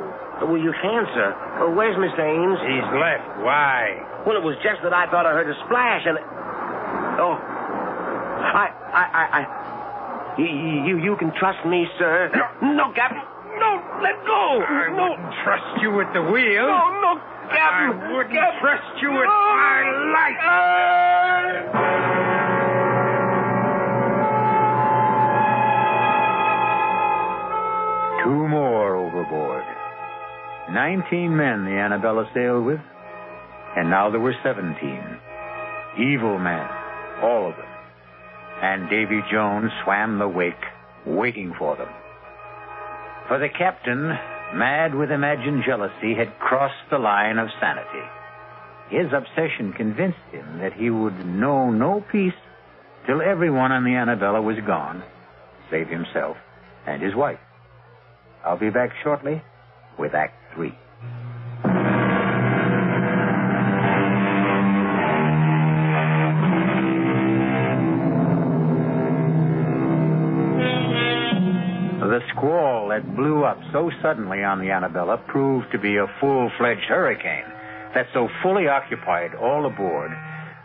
Well, 0.48 0.60
you 0.60 0.72
can, 0.80 1.04
sir. 1.12 1.36
Well, 1.60 1.74
where's 1.76 1.96
Mr. 1.96 2.20
Ames? 2.20 2.60
He's 2.64 2.88
left. 2.96 3.44
Why? 3.44 4.00
Well, 4.24 4.36
it 4.36 4.44
was 4.44 4.56
just 4.64 4.80
that 4.84 4.92
I 4.92 5.08
thought 5.10 5.26
I 5.26 5.32
heard 5.32 5.48
a 5.48 5.56
splash, 5.68 6.04
and 6.08 6.16
oh, 7.20 7.36
I, 7.36 8.72
I, 8.92 9.04
I, 9.08 9.24
I. 9.36 9.40
You, 10.38 10.46
you, 10.46 10.94
you 11.02 11.16
can 11.16 11.32
trust 11.34 11.64
me, 11.66 11.86
sir. 11.98 12.30
No, 12.62 12.92
Captain. 12.94 13.20
No, 13.98 14.04
let 14.04 14.16
go. 14.26 14.62
I 14.62 14.88
no. 14.94 15.10
wouldn't 15.10 15.34
trust 15.44 15.82
you 15.82 15.90
with 15.92 16.08
the 16.14 16.22
wheel. 16.22 16.66
No, 16.66 16.90
no, 17.02 17.20
Captain. 17.50 17.98
I 17.98 18.12
wouldn't 18.14 18.34
Captain. 18.34 18.60
trust 18.60 19.02
you 19.02 19.10
with 19.10 19.26
my 19.26 19.82
life. 20.14 20.38
Uh. 20.44 21.84
Two 28.24 28.48
more 28.48 28.96
overboard. 28.96 29.64
Nineteen 30.72 31.36
men 31.36 31.64
the 31.64 31.70
Annabella 31.70 32.28
sailed 32.34 32.66
with, 32.66 32.80
and 33.76 33.88
now 33.88 34.10
there 34.10 34.20
were 34.20 34.34
seventeen. 34.42 35.02
Evil 35.98 36.38
men, 36.38 36.66
all 37.22 37.48
of 37.48 37.56
them. 37.56 37.64
And 38.60 38.90
Davy 38.90 39.20
Jones 39.32 39.70
swam 39.84 40.18
the 40.18 40.28
wake, 40.28 40.54
waiting 41.06 41.54
for 41.58 41.76
them. 41.76 41.88
For 43.28 43.38
the 43.38 43.50
captain, 43.50 44.08
mad 44.54 44.94
with 44.94 45.10
imagined 45.10 45.62
jealousy, 45.66 46.14
had 46.16 46.38
crossed 46.38 46.88
the 46.90 46.98
line 46.98 47.38
of 47.38 47.48
sanity. 47.60 48.06
His 48.88 49.12
obsession 49.12 49.74
convinced 49.74 50.24
him 50.32 50.60
that 50.60 50.72
he 50.72 50.88
would 50.88 51.26
know 51.26 51.70
no 51.70 52.02
peace 52.10 52.32
till 53.06 53.20
everyone 53.20 53.70
on 53.70 53.84
the 53.84 53.94
Annabella 53.94 54.40
was 54.40 54.56
gone, 54.66 55.02
save 55.70 55.88
himself 55.88 56.38
and 56.86 57.02
his 57.02 57.14
wife. 57.14 57.38
I'll 58.44 58.58
be 58.58 58.70
back 58.70 58.90
shortly 59.02 59.42
with 59.98 60.14
Act 60.14 60.34
Three. 60.54 60.74
Squall 72.38 72.88
that 72.88 73.16
blew 73.16 73.44
up 73.44 73.58
so 73.72 73.90
suddenly 74.00 74.44
on 74.44 74.60
the 74.60 74.70
Annabella 74.70 75.18
proved 75.26 75.66
to 75.72 75.78
be 75.78 75.96
a 75.96 76.06
full 76.20 76.50
fledged 76.56 76.86
hurricane 76.88 77.44
that 77.94 78.06
so 78.14 78.28
fully 78.42 78.68
occupied 78.68 79.34
all 79.34 79.66
aboard 79.66 80.10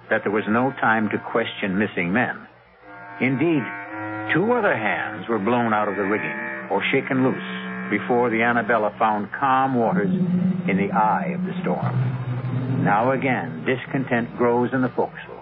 that 0.10 0.22
there 0.24 0.32
was 0.32 0.44
no 0.48 0.72
time 0.80 1.10
to 1.10 1.18
question 1.32 1.78
missing 1.78 2.14
men. 2.14 2.38
Indeed, 3.22 3.64
two 4.34 4.54
other 4.54 4.76
hands 4.76 5.28
were 5.28 5.40
blown 5.40 5.74
out 5.74 5.88
of 5.88 5.96
the 5.96 6.04
rigging 6.04 6.70
or 6.70 6.84
shaken 6.92 7.24
loose 7.24 7.90
before 7.90 8.30
the 8.30 8.42
Annabella 8.42 8.94
found 9.00 9.32
calm 9.40 9.76
waters 9.76 10.14
in 10.70 10.78
the 10.78 10.94
eye 10.94 11.34
of 11.34 11.42
the 11.42 11.58
storm. 11.62 12.84
Now 12.84 13.12
again, 13.12 13.66
discontent 13.66 14.36
grows 14.38 14.70
in 14.74 14.82
the 14.82 14.94
forecastle. 14.96 15.42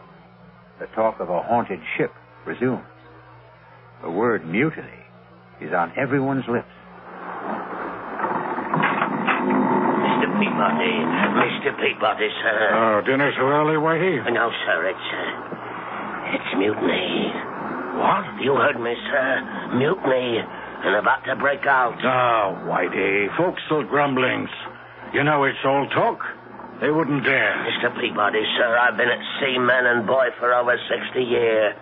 The 0.79 0.87
talk 0.95 1.19
of 1.19 1.29
a 1.29 1.41
haunted 1.41 1.79
ship 1.97 2.11
resumes. 2.45 2.85
The 4.01 4.09
word 4.09 4.45
mutiny 4.45 5.00
is 5.61 5.73
on 5.73 5.93
everyone's 5.97 6.45
lips. 6.47 6.67
Mr. 10.01 10.27
Peabody. 10.41 10.95
Mr. 11.37 11.71
Peabody, 11.77 12.29
sir. 12.41 12.59
Oh, 12.73 13.01
dinner's 13.05 13.35
so 13.37 13.45
early, 13.45 13.75
Whitey? 13.77 14.21
No, 14.33 14.49
sir, 14.65 14.89
it's, 14.89 15.07
uh, 15.13 16.35
it's 16.35 16.51
mutiny. 16.57 17.31
What? 18.01 18.41
You 18.41 18.55
heard 18.55 18.79
me, 18.79 18.95
sir. 19.11 19.77
Mutiny. 19.77 20.39
And 20.83 20.95
about 20.95 21.23
to 21.25 21.35
break 21.35 21.65
out. 21.67 21.93
Ah, 22.03 22.57
Whitey. 22.65 23.35
Forecastle 23.37 23.83
grumblings. 23.85 24.49
You 25.13 25.23
know 25.23 25.43
it's 25.43 25.59
all 25.63 25.87
talk. 25.93 26.19
They 26.81 26.89
wouldn't 26.89 27.23
dare. 27.23 27.53
Mr. 27.69 27.93
Peabody, 27.99 28.41
sir, 28.57 28.75
I've 28.75 28.97
been 28.97 29.09
at 29.09 29.21
sea 29.39 29.59
man 29.59 29.85
and 29.85 30.07
boy 30.07 30.29
for 30.39 30.51
over 30.51 30.75
60 30.89 31.21
years. 31.21 31.75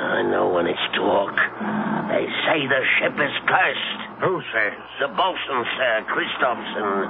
I 0.00 0.22
know 0.22 0.48
when 0.48 0.66
it's 0.66 0.80
talk. 0.96 1.89
They 2.10 2.26
say 2.42 2.66
the 2.66 2.82
ship 2.98 3.14
is 3.14 3.34
cursed. 3.46 4.00
Who 4.26 4.42
says? 4.50 4.74
The 4.98 5.08
bosun, 5.14 5.62
sir, 5.78 6.02
Christopherson. 6.10 7.06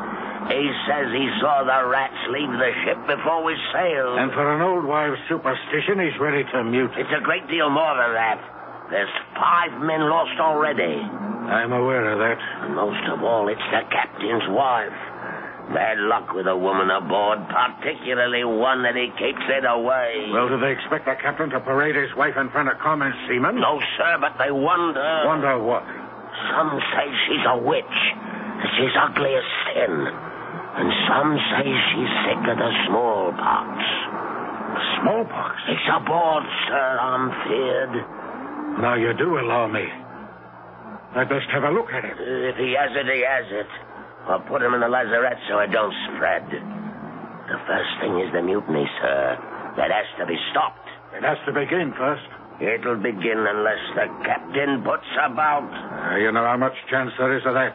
He 0.53 0.69
says 0.85 1.09
he 1.09 1.27
saw 1.41 1.65
the 1.65 1.89
rats 1.89 2.21
leave 2.29 2.53
the 2.53 2.73
ship 2.85 3.01
before 3.09 3.41
we 3.43 3.57
sailed. 3.73 4.21
And 4.21 4.31
for 4.37 4.45
an 4.45 4.61
old 4.61 4.85
wives' 4.85 5.17
superstition, 5.29 6.05
he's 6.05 6.19
ready 6.21 6.45
to 6.53 6.65
mute. 6.65 6.93
It's 7.01 7.17
a 7.17 7.25
great 7.25 7.49
deal 7.49 7.71
more 7.73 7.97
than 7.97 8.13
that. 8.13 8.39
There's 8.93 9.17
five 9.41 9.73
men 9.81 10.05
lost 10.11 10.37
already. 10.37 11.01
I'm 11.01 11.73
aware 11.73 12.13
of 12.13 12.19
that. 12.21 12.39
And 12.67 12.75
most 12.77 13.01
of 13.09 13.25
all, 13.25 13.49
it's 13.49 13.69
the 13.73 13.83
captain's 13.89 14.45
wife. 14.53 14.93
Bad 15.71 15.99
luck 16.11 16.35
with 16.35 16.47
a 16.51 16.57
woman 16.57 16.91
aboard, 16.91 17.39
particularly 17.47 18.43
one 18.43 18.83
that 18.83 18.99
he 18.99 19.07
keeps 19.15 19.43
it 19.47 19.63
away. 19.63 20.27
Well, 20.35 20.49
do 20.51 20.59
they 20.59 20.75
expect 20.75 21.07
the 21.07 21.15
captain 21.23 21.51
to 21.51 21.61
parade 21.61 21.95
his 21.95 22.11
wife 22.19 22.35
in 22.35 22.51
front 22.51 22.69
of 22.69 22.79
common 22.83 23.15
seamen? 23.31 23.61
No, 23.63 23.79
sir, 23.97 24.19
but 24.19 24.35
they 24.35 24.51
wonder. 24.51 25.23
Wonder 25.31 25.63
what? 25.63 25.87
Some 26.51 26.75
say 26.91 27.07
she's 27.31 27.47
a 27.47 27.59
witch, 27.63 27.97
that 28.59 28.71
she's 28.75 28.95
ugly 28.99 29.31
as 29.31 29.47
sin. 29.71 29.95
And 30.75 30.89
some 31.07 31.31
say 31.55 31.67
she's 31.71 32.13
sick 32.27 32.43
of 32.51 32.59
the 32.59 32.71
smallpox. 32.91 33.71
Smallpox? 35.03 35.55
It's 35.71 35.87
aboard, 35.95 36.45
sir, 36.67 36.89
I'm 36.99 37.31
feared. 37.47 37.95
Now 38.83 38.95
you 38.99 39.15
do 39.15 39.39
allow 39.39 39.67
me. 39.67 39.87
I'd 41.15 41.29
best 41.29 41.47
have 41.55 41.63
a 41.63 41.71
look 41.71 41.91
at 41.95 42.05
it. 42.05 42.15
If 42.19 42.57
he 42.57 42.75
has 42.79 42.91
it, 42.95 43.07
he 43.07 43.23
has 43.23 43.47
it. 43.51 43.71
I'll 44.29 44.45
put 44.45 44.63
him 44.63 44.75
in 44.75 44.81
the 44.81 44.89
lazarette 44.89 45.39
so 45.49 45.59
it 45.61 45.73
don't 45.73 45.95
spread. 46.13 46.45
The 46.51 47.59
first 47.67 47.93
thing 48.01 48.21
is 48.21 48.33
the 48.33 48.43
mutiny, 48.43 48.87
sir. 49.01 49.39
That 49.77 49.91
has 49.91 50.07
to 50.19 50.27
be 50.27 50.37
stopped. 50.51 50.87
It 51.15 51.23
has 51.23 51.39
to 51.47 51.53
begin 51.53 51.93
first. 51.99 52.27
It'll 52.61 53.01
begin 53.01 53.41
unless 53.49 53.83
the 53.97 54.07
captain 54.25 54.85
puts 54.85 55.09
about. 55.19 55.67
Uh, 55.67 56.17
you 56.19 56.31
know 56.31 56.45
how 56.45 56.57
much 56.57 56.75
chance 56.91 57.11
there 57.19 57.37
is 57.37 57.43
of 57.47 57.55
that. 57.55 57.75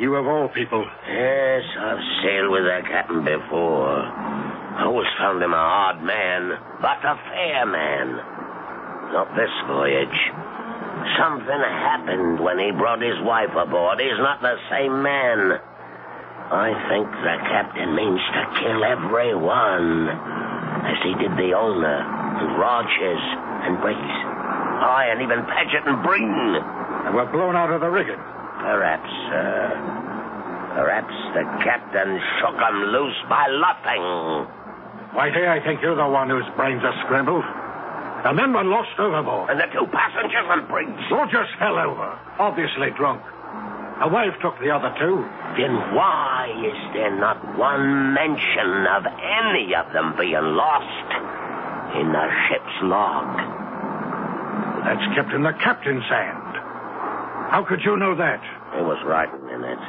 You 0.00 0.16
of 0.16 0.26
all 0.26 0.48
people. 0.48 0.84
Yes, 1.06 1.62
I've 1.78 2.02
sailed 2.20 2.50
with 2.50 2.66
the 2.66 2.82
captain 2.90 3.22
before. 3.22 4.02
I 4.02 4.82
always 4.84 5.06
found 5.16 5.40
him 5.40 5.54
a 5.54 5.56
hard 5.56 6.02
man, 6.02 6.58
but 6.82 6.98
a 7.06 7.14
fair 7.30 7.64
man. 7.64 8.18
Not 9.14 9.30
this 9.38 9.54
voyage. 9.70 10.18
Something 11.20 11.60
happened 11.60 12.40
when 12.40 12.58
he 12.58 12.72
brought 12.72 13.00
his 13.00 13.20
wife 13.22 13.52
aboard. 13.52 14.00
He's 14.00 14.18
not 14.18 14.40
the 14.40 14.56
same 14.70 15.02
man. 15.02 15.60
I 16.50 16.72
think 16.88 17.08
the 17.08 17.36
captain 17.48 17.94
means 17.94 18.20
to 18.20 18.42
kill 18.60 18.80
every 18.84 19.34
one, 19.34 20.08
as 20.08 20.98
he 21.04 21.12
did 21.20 21.32
the 21.36 21.52
owner, 21.52 21.98
and 22.40 22.58
Rogers, 22.58 23.24
and 23.68 23.80
Briggs. 23.80 24.16
Aye, 24.84 25.08
and 25.12 25.22
even 25.22 25.44
Paget 25.44 25.86
and 25.86 26.02
Breen. 26.02 26.56
And 27.04 27.14
we're 27.14 27.30
blown 27.30 27.56
out 27.56 27.70
of 27.70 27.80
the 27.80 27.88
rigging. 27.88 28.20
Perhaps, 28.60 29.10
sir. 29.28 30.04
Perhaps 30.74 31.14
the 31.34 31.44
captain 31.62 32.20
shook 32.40 32.60
'em 32.60 32.76
loose 32.92 33.20
by 33.28 33.46
luffing. 33.48 34.46
Whitey, 35.14 35.46
I 35.48 35.60
think 35.60 35.80
you're 35.80 35.94
the 35.94 36.06
one 36.08 36.28
whose 36.28 36.48
brains 36.56 36.82
are 36.82 36.94
scrambled. 37.04 37.44
The 38.24 38.32
men 38.32 38.56
were 38.56 38.64
lost 38.64 38.96
overboard. 38.98 39.52
And 39.52 39.60
the 39.60 39.68
two 39.68 39.84
passengers 39.92 40.48
and 40.48 40.64
Briggs. 40.66 41.04
Rogers 41.12 41.48
fell 41.60 41.76
over, 41.76 42.16
obviously 42.40 42.88
drunk. 42.96 43.20
A 44.00 44.08
wife 44.08 44.32
took 44.40 44.56
the 44.64 44.72
other 44.72 44.88
two. 44.96 45.20
Then 45.60 45.76
why 45.92 46.48
is 46.64 46.80
there 46.96 47.12
not 47.20 47.36
one 47.60 48.16
mention 48.16 48.88
of 48.88 49.04
any 49.04 49.76
of 49.76 49.92
them 49.92 50.16
being 50.16 50.56
lost 50.56 51.08
in 52.00 52.10
the 52.16 52.26
ship's 52.48 52.76
log? 52.88 53.28
That's 54.88 55.04
kept 55.14 55.36
in 55.36 55.44
the 55.44 55.52
captain's 55.60 56.08
hand. 56.08 56.56
How 57.52 57.62
could 57.68 57.84
you 57.84 57.96
know 58.00 58.16
that? 58.16 58.40
There 58.72 58.88
was 58.88 58.98
writing 59.04 59.52
in 59.52 59.62
it. 59.62 59.82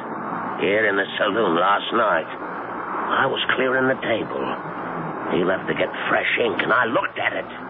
Here 0.60 0.86
in 0.86 1.00
the 1.00 1.08
saloon 1.18 1.56
last 1.56 1.88
night. 1.96 2.28
I 2.28 3.26
was 3.32 3.40
clearing 3.56 3.88
the 3.88 4.00
table. 4.04 4.44
He 5.32 5.44
left 5.48 5.72
to 5.72 5.74
get 5.74 5.90
fresh 6.12 6.30
ink, 6.38 6.62
and 6.62 6.72
I 6.72 6.84
looked 6.86 7.18
at 7.18 7.32
it. 7.32 7.65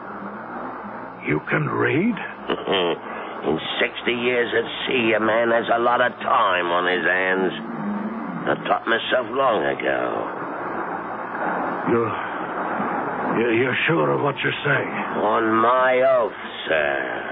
You 1.28 1.42
can 1.50 1.68
read? 1.68 2.16
in 3.46 3.60
60 3.80 4.12
years 4.12 4.50
at 4.58 4.66
sea, 4.88 5.14
a 5.14 5.20
man 5.20 5.52
has 5.54 5.66
a 5.74 5.80
lot 5.80 6.02
of 6.02 6.12
time 6.22 6.68
on 6.74 6.86
his 6.90 7.06
hands. 7.06 7.54
I 8.46 8.54
taught 8.66 8.86
myself 8.86 9.26
long 9.34 9.62
ago. 9.66 10.02
You're. 11.90 12.14
You're, 13.36 13.54
you're 13.54 13.80
sure 13.88 14.12
of 14.12 14.22
what 14.22 14.36
you 14.38 14.52
say? 14.64 14.82
On 15.22 15.44
my 15.62 16.02
oath, 16.08 16.42
sir. 16.70 17.26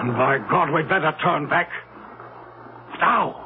And 0.00 0.12
by 0.12 0.38
God, 0.50 0.72
we'd 0.74 0.88
better 0.88 1.12
turn 1.22 1.48
back. 1.48 1.68
Now. 2.98 3.40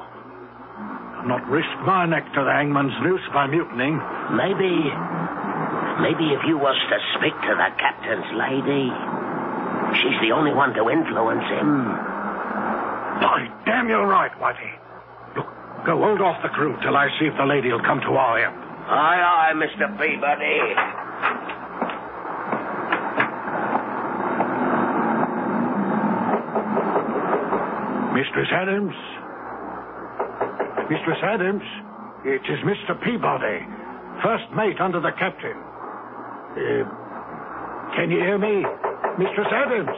I'll 1.18 1.28
not 1.28 1.46
risk 1.50 1.68
my 1.85 2.07
neck 2.07 2.24
to 2.35 2.40
the 2.44 2.50
hangman's 2.50 2.94
noose 3.02 3.26
by 3.35 3.46
mutinying. 3.46 3.98
Maybe. 4.38 4.88
Maybe 5.98 6.30
if 6.30 6.42
you 6.46 6.58
was 6.58 6.78
to 6.78 6.98
speak 7.18 7.34
to 7.34 7.52
the 7.58 7.70
captain's 7.74 8.30
lady, 8.38 8.87
she's 9.98 10.18
the 10.22 10.30
only 10.30 10.54
one 10.54 10.70
to 10.74 10.87
influence 10.90 11.42
him. 11.50 11.90
By 13.18 13.50
damn, 13.66 13.88
you're 13.88 14.06
right, 14.06 14.30
Whitey. 14.38 14.70
Look, 15.34 15.50
go 15.84 15.98
hold 15.98 16.20
off 16.22 16.38
the 16.42 16.50
crew 16.50 16.78
till 16.82 16.96
I 16.96 17.08
see 17.18 17.26
if 17.26 17.37
the 17.37 17.46
lady 17.46 17.72
will 17.72 17.82
come 17.82 17.98
to 18.06 18.14
our 18.14 18.38
help. 18.38 18.54
Aye, 18.88 19.20
aye, 19.20 19.52
Mr. 19.58 19.90
Peabody. 19.98 20.58
Mistress 28.14 28.48
Adams? 28.54 28.94
Mistress 30.90 31.18
Adams? 31.22 31.62
It 32.24 32.42
is 32.50 32.58
Mr. 32.64 32.94
Peabody, 33.02 33.66
first 34.22 34.44
mate 34.56 34.80
under 34.80 35.00
the 35.00 35.12
captain. 35.18 35.58
Uh, 36.56 36.84
can 37.94 38.11
you 38.11 38.18
hear 38.18 38.38
me? 38.38 38.64
Mistress 39.18 39.48
Adams? 39.52 39.96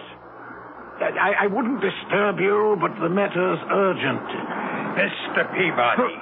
I, 1.00 1.44
I 1.44 1.46
wouldn't 1.46 1.80
disturb 1.80 2.40
you, 2.40 2.76
but 2.80 2.92
the 3.00 3.08
matter's 3.08 3.58
urgent. 3.70 4.26
Mr. 5.00 5.48
Peabody, 5.56 6.16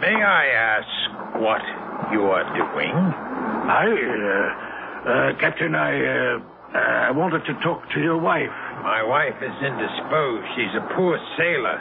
may 0.00 0.18
I 0.18 0.46
ask 0.50 1.38
what 1.38 1.62
you 2.12 2.22
are 2.26 2.42
doing? 2.56 2.90
I, 2.90 3.86
uh, 3.86 5.08
uh, 5.08 5.38
Captain, 5.38 5.74
I, 5.74 5.94
uh, 5.94 6.40
I 6.74 7.10
wanted 7.12 7.44
to 7.46 7.54
talk 7.62 7.88
to 7.94 8.00
your 8.00 8.18
wife. 8.18 8.50
My 8.82 9.02
wife 9.02 9.36
is 9.42 9.54
indisposed. 9.62 10.46
She's 10.56 10.74
a 10.74 10.94
poor 10.96 11.18
sailor. 11.36 11.78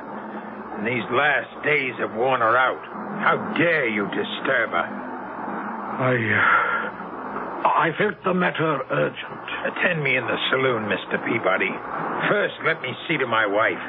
And 0.77 0.85
these 0.85 1.05
last 1.09 1.49
days 1.63 1.95
have 1.97 2.13
worn 2.13 2.41
her 2.41 2.55
out. 2.55 2.83
How 3.23 3.37
dare 3.57 3.87
you 3.87 4.05
disturb 4.07 4.69
her? 4.69 5.06
I, 5.97 6.13
uh, 6.13 7.67
I 7.67 7.89
felt 7.97 8.21
the 8.23 8.33
matter 8.33 8.81
urgent. 8.91 9.45
Attend 9.65 10.03
me 10.03 10.15
in 10.15 10.25
the 10.25 10.37
saloon, 10.51 10.85
Mr. 10.85 11.17
Peabody. 11.25 11.73
First, 12.29 12.53
let 12.65 12.81
me 12.81 12.93
see 13.07 13.17
to 13.17 13.25
my 13.25 13.47
wife. 13.47 13.81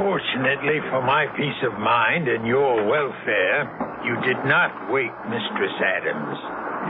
Fortunately 0.00 0.80
for 0.88 1.02
my 1.04 1.26
peace 1.36 1.60
of 1.68 1.78
mind 1.78 2.28
and 2.28 2.46
your 2.46 2.80
welfare, 2.88 3.68
you 4.08 4.16
did 4.24 4.40
not 4.48 4.90
wake 4.90 5.12
Mistress 5.28 5.76
Adams. 5.84 6.38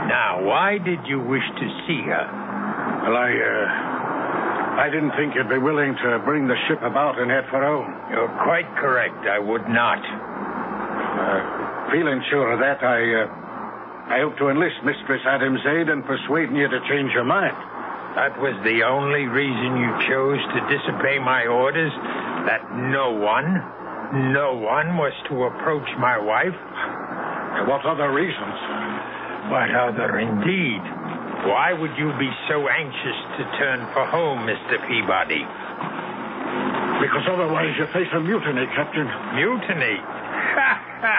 Now, 0.07 0.38
why 0.46 0.79
did 0.79 1.01
you 1.07 1.18
wish 1.18 1.42
to 1.42 1.66
see 1.87 2.03
her? 2.07 2.27
Well, 3.03 3.16
I, 3.16 3.31
uh, 3.35 3.88
I 4.78 4.86
didn't 4.86 5.11
think 5.18 5.34
you'd 5.34 5.50
be 5.50 5.59
willing 5.59 5.90
to 6.07 6.22
bring 6.22 6.46
the 6.46 6.55
ship 6.70 6.78
about 6.86 7.18
and 7.18 7.26
head 7.26 7.50
for 7.50 7.59
home. 7.59 7.90
You're 8.14 8.30
quite 8.46 8.70
correct. 8.78 9.26
I 9.26 9.42
would 9.42 9.66
not. 9.66 9.98
Uh, 9.98 11.90
feeling 11.90 12.22
sure 12.30 12.55
of 12.55 12.62
that, 12.62 12.78
I, 12.78 13.03
uh, 13.26 14.14
I 14.14 14.22
hope 14.22 14.38
to 14.38 14.55
enlist 14.55 14.78
Mistress 14.86 15.18
Adams' 15.26 15.66
aid 15.66 15.90
in 15.90 16.07
persuading 16.07 16.55
you 16.55 16.70
to 16.70 16.78
change 16.86 17.11
your 17.11 17.26
mind. 17.26 17.59
That 18.14 18.38
was 18.38 18.55
the 18.62 18.86
only 18.86 19.26
reason 19.26 19.82
you 19.82 19.90
chose 20.07 20.38
to 20.38 20.59
disobey 20.70 21.18
my 21.18 21.50
orders? 21.50 21.90
That 22.46 22.62
no 22.94 23.18
one, 23.18 23.59
no 24.30 24.55
one 24.62 24.94
was 24.94 25.12
to 25.26 25.50
approach 25.50 25.90
my 25.98 26.22
wife? 26.22 26.55
And 26.55 27.66
what 27.66 27.82
other 27.82 28.14
reasons? 28.14 28.57
What 29.50 29.74
other, 29.74 30.22
indeed? 30.22 30.82
Why 31.47 31.72
would 31.72 31.95
you 31.97 32.11
be 32.18 32.30
so 32.49 32.66
anxious 32.66 33.18
to 33.39 33.43
turn 33.59 33.86
for 33.95 34.05
home, 34.07 34.43
Mr. 34.43 34.74
Peabody? 34.89 35.47
Because 36.99 37.24
otherwise 37.30 37.78
you 37.78 37.86
face 37.95 38.11
a 38.12 38.20
mutiny, 38.20 38.66
Captain. 38.74 39.07
Mutiny? 39.39 39.97
Ha 40.03 40.70
ha! 40.99 41.18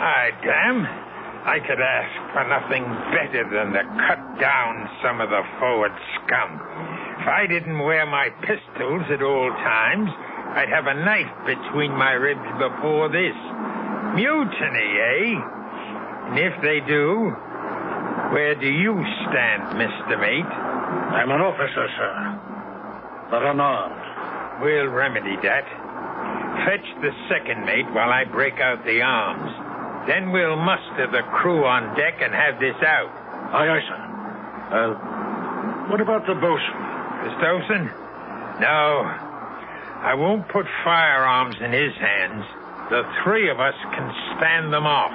I 0.00 0.30
damn. 0.40 1.10
I 1.44 1.60
could 1.60 1.80
ask 1.80 2.12
for 2.32 2.44
nothing 2.48 2.84
better 3.12 3.44
than 3.48 3.72
to 3.72 3.84
cut 4.08 4.40
down 4.40 4.88
some 5.02 5.20
of 5.20 5.28
the 5.28 5.42
forward 5.58 5.92
scum. 6.16 6.60
If 7.20 7.28
I 7.28 7.46
didn't 7.46 7.78
wear 7.78 8.06
my 8.06 8.28
pistols 8.40 9.04
at 9.12 9.22
all 9.22 9.50
times, 9.50 10.08
I'd 10.56 10.68
have 10.68 10.86
a 10.86 10.94
knife 10.94 11.32
between 11.44 11.92
my 11.92 12.12
ribs 12.12 12.44
before 12.56 13.08
this. 13.08 13.36
Mutiny, 14.16 14.90
eh? 14.96 15.36
And 16.28 16.38
if 16.38 16.60
they 16.62 16.80
do, 16.80 17.36
where 18.32 18.54
do 18.54 18.66
you 18.66 18.94
stand, 19.28 19.62
Mr. 19.74 20.18
Mate? 20.20 20.46
I'm 20.46 21.30
an 21.30 21.40
officer, 21.40 21.86
sir. 21.96 22.14
But 23.30 23.42
unarmed. 23.42 24.62
We'll 24.62 24.88
remedy 24.88 25.36
that. 25.42 25.64
Fetch 26.66 26.86
the 27.00 27.10
second 27.28 27.64
mate 27.64 27.86
while 27.92 28.10
I 28.10 28.24
break 28.24 28.60
out 28.60 28.84
the 28.84 29.02
arms. 29.02 29.50
Then 30.08 30.32
we'll 30.32 30.56
muster 30.56 31.06
the 31.10 31.22
crew 31.40 31.64
on 31.64 31.96
deck 31.96 32.20
and 32.20 32.34
have 32.34 32.60
this 32.60 32.76
out. 32.82 33.10
Aye, 33.54 33.68
aye, 33.68 33.84
sir. 33.88 34.00
Uh, 34.70 35.90
what 35.90 36.00
about 36.00 36.26
the 36.26 36.34
bosun? 36.34 36.76
The 37.24 37.30
Stosen? 37.40 37.84
No. 38.60 39.04
I 40.00 40.14
won't 40.14 40.48
put 40.48 40.66
firearms 40.84 41.56
in 41.60 41.72
his 41.72 41.92
hands. 41.96 42.44
The 42.90 43.02
three 43.22 43.50
of 43.50 43.60
us 43.60 43.74
can 43.94 44.12
stand 44.36 44.72
them 44.72 44.86
off. 44.86 45.12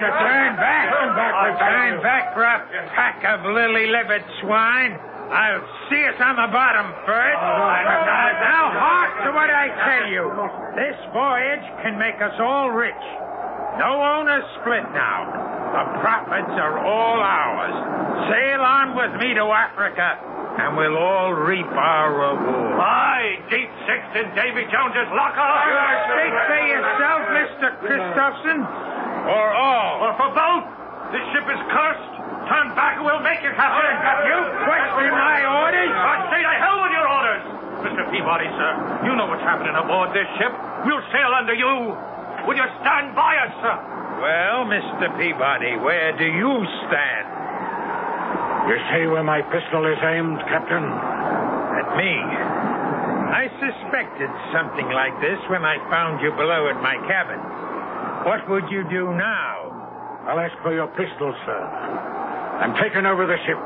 Turn 0.00 0.56
back, 0.56 0.88
Turn 0.88 1.12
back! 1.12 1.32
Turn 1.32 1.52
back, 1.52 1.60
Turn 1.60 1.94
back 2.02 2.24
for 2.34 2.42
a 2.42 2.58
pack 2.96 3.20
of 3.28 3.44
lily-livered 3.44 4.24
swine. 4.40 4.96
I'll 5.30 5.62
see 5.86 6.02
us 6.10 6.18
on 6.18 6.34
the 6.34 6.50
bottom 6.50 6.90
first. 7.06 7.38
Now 7.38 8.64
hark 8.74 9.12
to 9.22 9.30
what 9.30 9.46
I 9.46 9.70
tell 9.86 10.06
you. 10.10 10.26
This 10.74 10.98
voyage 11.14 11.62
can 11.86 11.98
make 11.98 12.18
us 12.18 12.34
all 12.40 12.70
rich. 12.74 13.04
No 13.78 13.94
owners 14.02 14.42
split 14.60 14.82
now. 14.90 15.30
The 15.70 15.84
profits 16.02 16.50
are 16.58 16.82
all 16.82 17.20
ours. 17.22 17.76
Sail 18.26 18.60
on 18.60 18.98
with 18.98 19.14
me 19.22 19.34
to 19.38 19.46
Africa, 19.54 20.18
and 20.58 20.74
we'll 20.76 20.98
all 20.98 21.30
reap 21.32 21.70
our 21.70 22.10
reward. 22.10 22.74
Aye, 22.82 23.38
deep 23.54 23.70
sixth 23.86 24.12
in 24.18 24.34
Davy 24.34 24.66
Jones's 24.66 25.10
locker. 25.14 25.46
Speak 26.10 26.34
for 26.50 26.62
yourself, 26.66 27.20
Mr. 27.38 27.66
Christopherson, 27.86 28.66
or 29.26 29.46
all. 29.52 30.08
Or 30.08 30.12
for 30.16 30.30
both. 30.32 30.64
This 31.10 31.24
ship 31.34 31.46
is 31.50 31.60
cursed. 31.74 32.12
Turn 32.46 32.74
back 32.74 32.98
and 32.98 33.04
we'll 33.06 33.22
make 33.22 33.42
you 33.42 33.50
captain. 33.54 33.94
You 34.26 34.38
question 34.66 35.10
my 35.10 35.38
orders? 35.46 35.90
I 35.90 36.16
say 36.30 36.40
to 36.42 36.54
hell 36.58 36.78
with 36.82 36.94
your 36.94 37.06
orders. 37.06 37.42
Mr. 37.80 38.02
Peabody, 38.12 38.48
sir, 38.60 38.72
you 39.08 39.16
know 39.16 39.24
what's 39.26 39.42
happening 39.42 39.72
aboard 39.72 40.12
this 40.12 40.28
ship. 40.36 40.52
We'll 40.84 41.02
sail 41.14 41.32
under 41.32 41.54
you. 41.56 41.96
Will 42.46 42.56
you 42.56 42.68
stand 42.84 43.16
by 43.16 43.36
us, 43.40 43.52
sir? 43.62 43.76
Well, 44.20 44.68
Mr. 44.68 45.08
Peabody, 45.16 45.80
where 45.80 46.12
do 46.18 46.28
you 46.28 46.52
stand? 46.86 47.26
You 48.68 48.76
see 48.92 49.04
where 49.08 49.24
my 49.24 49.40
pistol 49.48 49.86
is 49.88 49.98
aimed, 50.04 50.38
Captain? 50.44 50.84
At 50.84 51.88
me. 51.96 52.14
I 53.30 53.48
suspected 53.56 54.28
something 54.52 54.90
like 54.92 55.16
this 55.24 55.40
when 55.48 55.64
I 55.64 55.78
found 55.88 56.20
you 56.20 56.30
below 56.36 56.68
at 56.68 56.82
my 56.82 56.98
cabin. 57.08 57.40
What 58.24 58.48
would 58.48 58.68
you 58.70 58.84
do 58.90 59.12
now? 59.16 59.72
I'll 60.28 60.38
ask 60.38 60.52
for 60.62 60.74
your 60.74 60.88
pistol, 60.88 61.32
sir. 61.46 61.60
I'm 62.60 62.76
taking 62.76 63.06
over 63.06 63.24
the 63.26 63.40
ship. 63.48 63.56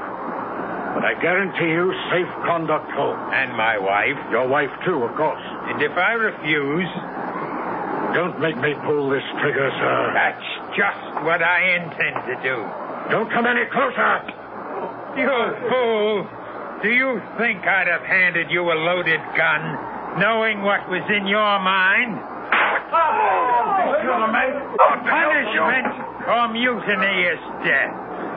But 0.95 1.03
I 1.03 1.19
guarantee 1.19 1.75
you 1.75 1.91
safe 2.15 2.31
conduct 2.47 2.87
home. 2.95 3.19
And 3.35 3.51
my 3.59 3.79
wife? 3.79 4.15
Your 4.31 4.47
wife, 4.47 4.71
too, 4.87 5.03
of 5.03 5.17
course. 5.17 5.43
And 5.67 5.83
if 5.83 5.91
I 5.99 6.13
refuse? 6.15 6.87
Don't 8.15 8.39
make 8.39 8.55
me 8.63 8.79
pull 8.87 9.11
this 9.11 9.27
trigger, 9.43 9.75
sir. 9.75 9.99
That's 10.15 10.47
just 10.79 11.27
what 11.27 11.43
I 11.43 11.83
intend 11.83 12.15
to 12.31 12.37
do. 12.47 12.57
Don't 13.11 13.27
come 13.35 13.47
any 13.51 13.67
closer. 13.75 14.23
You 15.19 15.35
fool! 15.67 16.27
Do 16.83 16.91
you 16.95 17.21
think 17.39 17.67
I'd 17.67 17.89
have 17.91 18.07
handed 18.07 18.51
you 18.51 18.63
a 18.71 18.77
loaded 18.79 19.21
gun, 19.35 20.21
knowing 20.21 20.63
what 20.63 20.89
was 20.89 21.03
in 21.11 21.27
your 21.27 21.59
mind? 21.59 22.34
Punishment 25.09 25.89
for 26.25 26.33
oh, 26.33 26.49
mutiny 26.53 27.17
is 27.29 27.41
death. 27.65 27.93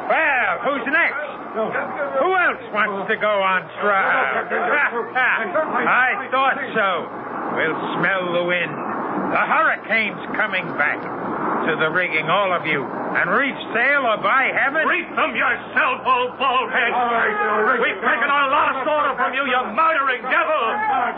Well, 0.07 0.53
who's 0.63 0.85
next? 0.91 1.27
Who 1.57 2.31
else 2.37 2.63
wants 2.69 3.09
to 3.09 3.17
go 3.17 3.41
on 3.41 3.65
trial? 3.81 4.45
I 4.47 6.27
thought 6.29 6.59
so. 6.75 6.89
We'll 7.57 7.81
smell 7.97 8.31
the 8.33 8.45
wind. 8.45 8.71
The 9.33 9.43
hurricane's 9.43 10.21
coming 10.37 10.67
back. 10.77 11.01
To 11.67 11.75
the 11.75 11.89
rigging, 11.89 12.29
all 12.29 12.53
of 12.53 12.65
you. 12.65 12.85
And 13.07 13.29
reef 13.31 13.55
sail 13.73 14.03
or 14.05 14.17
by 14.21 14.51
heaven. 14.53 14.83
Reef 14.87 15.07
them 15.15 15.33
yourself, 15.35 16.03
old 16.05 16.35
baldhead. 16.37 16.91
We've 17.81 18.01
taken 18.03 18.29
our 18.29 18.47
last 18.51 18.83
order 18.87 19.13
from 19.15 19.33
you, 19.33 19.43
you 19.47 19.59
murdering 19.73 20.21
devil. 20.27 20.63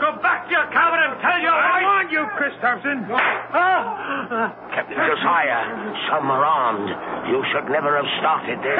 Go 0.00 0.10
back 0.22 0.46
to 0.46 0.50
your 0.54 0.66
cabin 0.72 1.00
and 1.02 1.14
tell 1.20 1.38
your 1.40 1.52
I 1.52 1.82
wife. 1.82 1.84
warned 1.84 2.10
you, 2.12 2.22
Christopherson. 2.38 3.04
Ah. 3.10 4.54
Captain 4.72 4.96
Josiah, 4.96 5.62
some 6.08 6.30
are 6.30 6.44
armed. 6.44 6.88
You 7.28 7.42
should 7.52 7.68
never 7.68 7.96
have 7.98 8.08
started 8.22 8.58
this. 8.62 8.78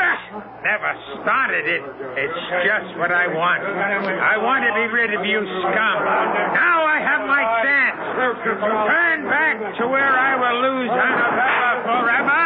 Never 0.62 0.90
started 1.20 1.64
it. 1.66 1.82
It's 2.16 2.40
just 2.64 2.96
what 2.96 3.10
I 3.12 3.26
want. 3.28 3.60
I 3.64 4.36
want 4.38 4.64
to 4.64 4.72
be 4.76 4.86
rid 4.92 5.12
of 5.14 5.24
you 5.26 5.40
scum. 5.44 5.98
Now 6.54 6.84
I 6.86 6.98
have 7.02 7.26
my 7.26 7.42
chance. 7.64 7.96
Turn 8.60 9.24
back 9.28 9.56
to 9.78 9.88
where 9.88 10.12
I 10.14 10.32
will 10.36 10.58
lose 10.62 10.90
Annabella 10.90 11.70
forever. 11.84 12.44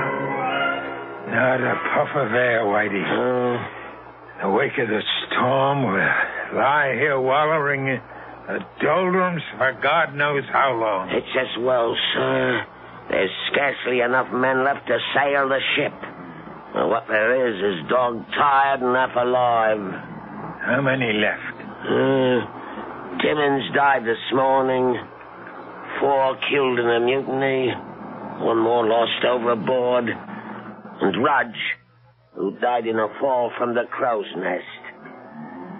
not 1.30 1.60
a 1.62 1.76
puff 1.94 2.12
of 2.16 2.34
air, 2.34 2.64
Whitey. 2.66 3.04
Uh, 3.04 4.44
the 4.44 4.50
wake 4.50 4.78
of 4.80 4.88
the 4.88 5.02
storm, 5.28 5.84
we'll 5.84 6.60
lie 6.60 6.96
here 6.96 7.20
wallowing 7.20 7.88
in 7.88 8.02
the 8.48 8.60
doldrums 8.82 9.42
for 9.58 9.74
God 9.82 10.16
knows 10.16 10.44
how 10.52 10.74
long. 10.74 11.10
it's 11.12 11.28
as 11.38 11.64
well, 11.64 11.96
sir. 12.14 12.66
There's 13.10 13.32
scarcely 13.52 14.02
enough 14.02 14.32
men 14.32 14.64
left 14.64 14.86
to 14.88 14.98
sail 15.16 15.50
the 15.50 15.60
ship. 15.76 15.94
What 16.74 17.08
there 17.08 17.50
is 17.50 17.58
is 17.58 17.90
dog 17.90 18.24
tired 18.38 18.82
and 18.82 18.96
half 18.96 19.16
alive. 19.16 19.82
How 20.62 20.82
many 20.82 21.14
left? 21.18 21.58
Uh, 21.82 23.20
Timmins 23.22 23.74
died 23.74 24.06
this 24.06 24.22
morning. 24.34 24.96
Four 26.00 26.38
killed 26.50 26.80
in 26.80 26.86
a 26.86 27.00
mutiny. 27.00 27.74
One 28.46 28.60
more 28.60 28.86
lost 28.86 29.26
overboard. 29.26 30.06
And 31.02 31.24
Rudge, 31.24 31.60
who 32.36 32.58
died 32.60 32.86
in 32.86 33.00
a 33.00 33.08
fall 33.20 33.52
from 33.58 33.74
the 33.74 33.86
crow's 33.90 34.30
nest. 34.38 34.84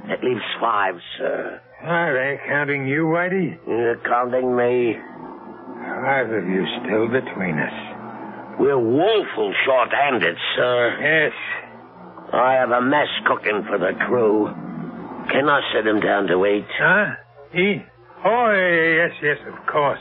That 0.10 0.24
leaves 0.24 0.42
five, 0.60 0.96
sir. 1.20 1.62
Are 1.84 2.14
they 2.14 2.42
counting 2.50 2.88
you, 2.88 3.04
Whitey? 3.06 3.58
You're 3.68 4.02
counting 4.04 4.56
me. 4.56 4.96
Five 6.00 6.32
of 6.32 6.48
you 6.48 6.64
still 6.84 7.08
between 7.08 7.60
us. 7.60 7.76
We're 8.60 8.80
woeful 8.80 9.54
short-handed, 9.66 10.36
sir. 10.56 10.98
Yes. 11.00 11.34
I 12.34 12.54
have 12.54 12.72
a 12.72 12.82
mess 12.82 13.08
cooking 13.28 13.64
for 13.68 13.78
the 13.78 13.92
crew. 14.08 14.48
Can 15.32 15.50
I 15.50 15.62
sit 15.74 15.86
him 15.88 16.00
down 16.00 16.28
to 16.28 16.46
eat? 16.46 16.66
Huh? 16.80 17.16
Eat? 17.54 17.86
Oh, 18.26 18.52
yes, 18.52 19.12
yes, 19.24 19.38
of 19.48 19.56
course. 19.72 20.00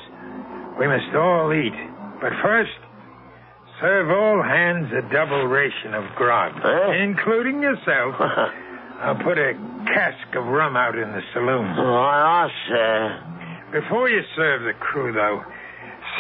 We 0.79 0.87
must 0.87 1.15
all 1.15 1.53
eat. 1.53 1.75
But 2.21 2.33
first, 2.43 2.75
serve 3.81 4.11
all 4.11 4.43
hands 4.43 4.91
a 4.93 5.03
double 5.13 5.47
ration 5.47 5.95
of 5.95 6.05
grog, 6.17 6.53
Huh? 6.57 6.91
including 6.93 7.63
yourself. 7.63 8.15
I'll 9.01 9.23
put 9.23 9.39
a 9.39 9.55
cask 9.95 10.35
of 10.37 10.45
rum 10.47 10.77
out 10.77 10.99
in 10.99 11.11
the 11.13 11.23
saloon. 11.33 11.67
Oh, 11.79 12.49
sir. 12.69 13.25
Before 13.73 14.09
you 14.09 14.23
serve 14.35 14.63
the 14.63 14.75
crew, 14.81 15.13
though, 15.13 15.43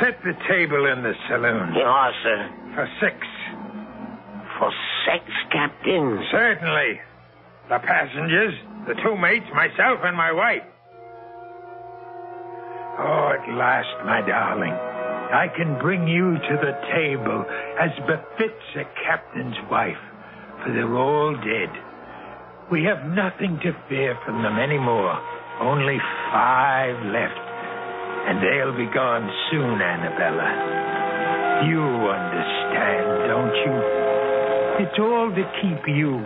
set 0.01 0.18
the 0.24 0.34
table 0.49 0.86
in 0.86 1.03
the 1.03 1.14
saloon 1.28 1.74
Yes, 1.74 2.12
sir. 2.22 2.51
for 2.74 2.86
six. 3.01 3.16
For 4.59 4.70
six, 5.07 5.24
Captain. 5.53 6.24
Certainly. 6.30 7.01
The 7.68 7.78
passengers, 7.78 8.55
the 8.86 8.94
two 9.05 9.16
mates, 9.16 9.46
myself, 9.55 10.01
and 10.03 10.16
my 10.16 10.32
wife. 10.32 10.62
Oh, 12.99 13.30
at 13.30 13.46
last, 13.55 13.92
my 14.05 14.20
darling. 14.26 14.72
I 14.72 15.46
can 15.57 15.78
bring 15.78 16.09
you 16.09 16.34
to 16.34 16.55
the 16.59 16.74
table 16.90 17.44
as 17.78 17.90
befits 18.07 18.64
a 18.76 18.84
captain's 19.07 19.55
wife, 19.70 20.01
for 20.64 20.72
they're 20.72 20.96
all 20.96 21.34
dead. 21.36 21.70
We 22.72 22.82
have 22.84 23.05
nothing 23.12 23.61
to 23.62 23.72
fear 23.88 24.18
from 24.24 24.42
them 24.42 24.59
anymore. 24.59 25.14
Only 25.61 25.99
five 26.32 26.96
left. 27.12 27.47
And 28.26 28.42
they'll 28.42 28.76
be 28.76 28.90
gone 28.92 29.30
soon, 29.50 29.78
Annabella. 29.78 31.68
You 31.70 31.82
understand, 31.82 33.30
don't 33.30 33.56
you? 33.62 33.76
It's 34.82 34.98
all 34.98 35.30
to 35.30 35.44
keep 35.62 35.82
you, 35.86 36.22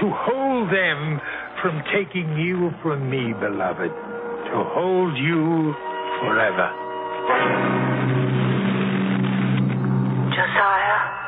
to 0.00 0.06
hold 0.10 0.70
them 0.70 1.20
from 1.62 1.82
taking 1.94 2.38
you 2.38 2.70
from 2.82 3.08
me, 3.10 3.32
beloved, 3.34 3.90
to 3.90 4.56
hold 4.74 5.16
you 5.16 5.74
forever. 6.22 6.70
Josiah, 10.34 11.20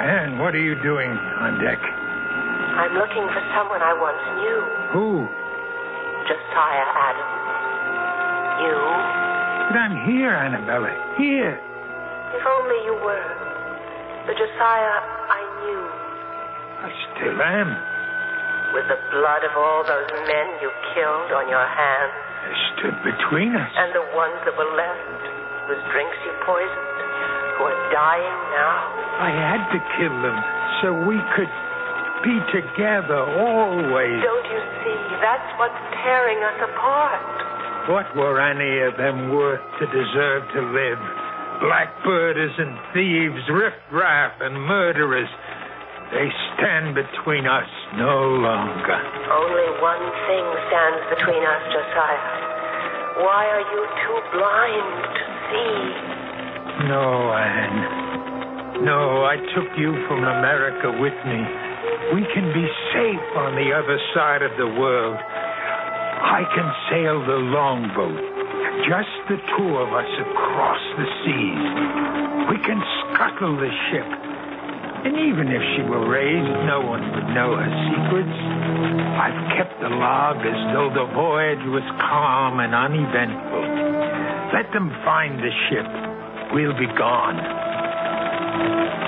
Anne, 0.00 0.38
what 0.40 0.54
are 0.54 0.64
you 0.64 0.80
doing 0.80 1.10
on 1.12 1.60
deck? 1.60 1.76
I'm 1.76 2.96
looking 2.96 3.26
for 3.36 3.42
someone 3.52 3.84
I 3.84 3.92
once 3.92 4.24
knew. 4.40 4.58
Who? 4.96 5.28
Josiah 6.24 6.88
Adams. 6.96 7.39
You? 8.60 8.76
But 9.70 9.76
I'm 9.80 9.96
here, 10.04 10.34
Annabella. 10.34 10.90
Here. 11.16 11.56
If 12.36 12.44
only 12.44 12.78
you 12.84 12.94
were. 13.00 13.28
The 14.26 14.34
Josiah 14.36 14.98
I 15.30 15.40
knew. 15.64 15.82
I 16.84 16.90
still 17.12 17.38
am. 17.40 17.70
With 18.76 18.86
the 18.86 19.00
blood 19.10 19.42
of 19.48 19.54
all 19.56 19.82
those 19.82 20.10
men 20.28 20.46
you 20.62 20.70
killed 20.94 21.32
on 21.34 21.48
your 21.48 21.64
hands. 21.64 22.14
They 22.46 22.56
stood 22.76 22.96
between 23.02 23.56
us. 23.56 23.70
And 23.74 23.90
the 23.96 24.06
ones 24.14 24.38
that 24.44 24.54
were 24.54 24.72
left, 24.76 25.20
whose 25.66 25.82
drinks 25.90 26.18
you 26.22 26.32
poisoned, 26.44 26.98
who 27.58 27.62
are 27.66 27.80
dying 27.92 28.40
now. 28.54 28.74
I 29.20 29.30
had 29.32 29.62
to 29.72 29.78
kill 29.98 30.16
them 30.22 30.38
so 30.80 30.86
we 31.04 31.18
could 31.36 31.52
be 32.24 32.36
together 32.52 33.20
always. 33.24 34.20
Don't 34.20 34.48
you 34.52 34.62
see? 34.84 35.00
That's 35.24 35.48
what's 35.56 35.80
tearing 36.04 36.40
us 36.44 36.58
apart. 36.68 37.39
What 37.88 38.12
were 38.14 38.36
any 38.36 38.84
of 38.84 38.96
them 39.00 39.32
worth 39.32 39.64
to 39.80 39.86
deserve 39.86 40.42
to 40.52 40.60
live? 40.74 41.00
Blackbirders 41.64 42.54
and 42.60 42.76
thieves, 42.92 43.40
riffraff 43.48 44.32
and 44.40 44.54
murderers. 44.64 45.28
They 46.12 46.28
stand 46.54 46.94
between 46.94 47.46
us 47.46 47.68
no 47.96 48.36
longer. 48.36 48.98
Only 49.32 49.68
one 49.80 50.04
thing 50.28 50.44
stands 50.68 51.02
between 51.16 51.40
us, 51.40 51.62
Josiah. 51.72 52.40
Why 53.24 53.46
are 53.48 53.64
you 53.64 53.82
too 54.04 54.18
blind 54.34 54.90
to 55.16 55.24
see? 55.48 55.76
No, 56.88 57.32
Anne. 57.32 58.84
No, 58.84 59.24
I 59.24 59.36
took 59.54 59.68
you 59.76 59.92
from 60.08 60.24
America 60.24 60.88
with 61.00 61.16
me. 61.28 61.40
We 62.16 62.24
can 62.32 62.48
be 62.52 62.66
safe 62.96 63.28
on 63.36 63.54
the 63.54 63.70
other 63.76 63.98
side 64.14 64.42
of 64.42 64.56
the 64.56 64.66
world. 64.66 65.18
I 66.20 66.44
can 66.52 66.68
sail 66.92 67.16
the 67.24 67.40
longboat. 67.48 68.20
Just 68.84 69.12
the 69.28 69.40
two 69.56 69.70
of 69.80 69.88
us 69.92 70.12
across 70.20 70.82
the 71.00 71.08
seas. 71.24 71.64
We 72.52 72.58
can 72.60 72.80
scuttle 73.08 73.56
the 73.56 73.72
ship. 73.88 74.08
And 75.00 75.16
even 75.16 75.48
if 75.48 75.62
she 75.74 75.82
were 75.88 76.04
raised, 76.04 76.52
no 76.68 76.84
one 76.84 77.00
would 77.00 77.28
know 77.32 77.56
her 77.56 77.72
secrets. 77.88 78.36
I've 79.16 79.56
kept 79.56 79.80
the 79.80 79.88
log 79.88 80.44
as 80.44 80.60
though 80.76 80.92
the 80.92 81.08
voyage 81.16 81.64
was 81.72 81.84
calm 82.04 82.60
and 82.60 82.76
uneventful. 82.76 83.64
Let 84.52 84.68
them 84.76 84.92
find 85.04 85.40
the 85.40 85.52
ship. 85.72 85.88
We'll 86.52 86.76
be 86.76 86.90
gone. 87.00 87.40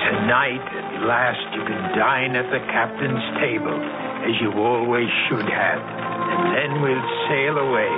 Tonight, 0.09 0.65
at 0.65 1.05
last, 1.05 1.45
you 1.53 1.63
can 1.69 1.99
dine 1.99 2.37
at 2.37 2.49
the 2.49 2.65
captain's 2.73 3.25
table, 3.37 3.77
as 3.77 4.41
you 4.41 4.53
always 4.57 5.09
should 5.29 5.49
have. 5.49 6.02
And 6.33 6.49
then 6.57 6.81
we'll 6.81 7.09
sail 7.29 7.61
away. 7.61 7.93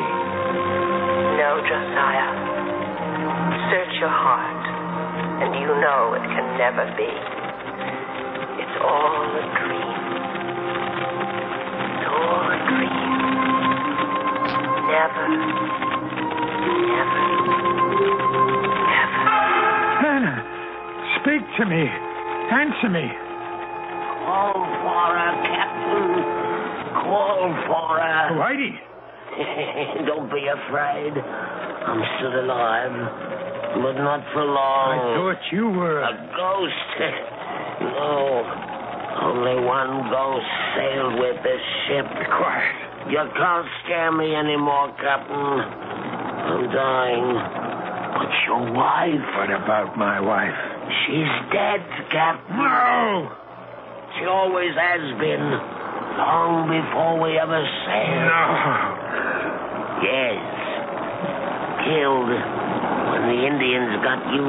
No, 1.38 1.62
Josiah. 1.62 2.34
Search 3.70 3.94
your 4.02 4.10
heart, 4.10 4.64
and 5.38 5.54
you 5.54 5.70
know 5.78 6.18
it 6.18 6.26
can 6.34 6.58
never 6.58 6.84
be. 6.98 7.06
It's 8.58 8.76
all 8.82 9.22
a 9.38 9.44
dream. 9.54 9.94
It's 11.94 12.06
all 12.10 12.46
a 12.50 12.58
dream. 12.66 13.14
Never, 14.90 15.26
never, 16.90 17.22
never. 18.90 19.22
Hannah, 20.02 20.38
speak 21.22 21.42
to 21.58 21.64
me. 21.66 21.86
Answer 22.50 22.90
me. 22.90 23.06
Call 24.26 24.52
for 24.54 25.06
her, 25.18 25.34
Captain. 25.46 26.03
Call 27.04 27.52
for 27.68 28.00
her. 28.00 28.32
Whitey. 28.40 28.74
Don't 30.06 30.30
be 30.30 30.46
afraid. 30.46 31.12
I'm 31.14 32.00
still 32.16 32.34
alive, 32.40 32.96
but 33.82 33.96
not 34.00 34.22
for 34.32 34.44
long. 34.44 34.94
I 34.94 35.20
thought 35.20 35.42
you 35.52 35.68
were 35.68 36.00
a 36.00 36.14
ghost. 36.32 36.88
no, 37.92 38.40
only 39.20 39.58
one 39.60 40.08
ghost 40.08 40.48
sailed 40.78 41.18
with 41.20 41.36
this 41.44 41.62
ship. 41.86 42.06
Quiet. 42.08 43.10
You 43.10 43.20
can't 43.36 43.68
scare 43.84 44.12
me 44.12 44.34
anymore, 44.34 44.88
Captain. 44.96 45.36
I'm 45.36 46.64
dying. 46.72 47.28
But 48.16 48.32
your 48.46 48.72
wife? 48.72 49.26
What 49.36 49.50
about 49.50 49.98
my 49.98 50.20
wife? 50.20 50.56
She's 51.04 51.34
dead, 51.52 51.84
Captain. 52.08 52.56
No! 52.56 53.28
She 54.16 54.24
always 54.24 54.72
has 54.78 55.04
been. 55.18 55.73
Long 56.18 56.70
before 56.70 57.18
we 57.18 57.38
ever 57.38 57.58
sailed. 57.86 58.26
No. 58.30 58.44
Yes. 60.04 60.38
Killed 61.86 62.30
when 62.30 63.22
the 63.30 63.38
Indians 63.46 63.98
got 64.02 64.20
you. 64.30 64.48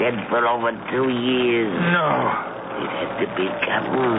Dead 0.00 0.16
for 0.30 0.46
over 0.46 0.72
two 0.90 1.08
years. 1.10 1.72
No. 1.92 2.10
It 2.78 2.90
had 2.94 3.10
to 3.20 3.26
be, 3.34 3.46
Captain. 3.66 4.14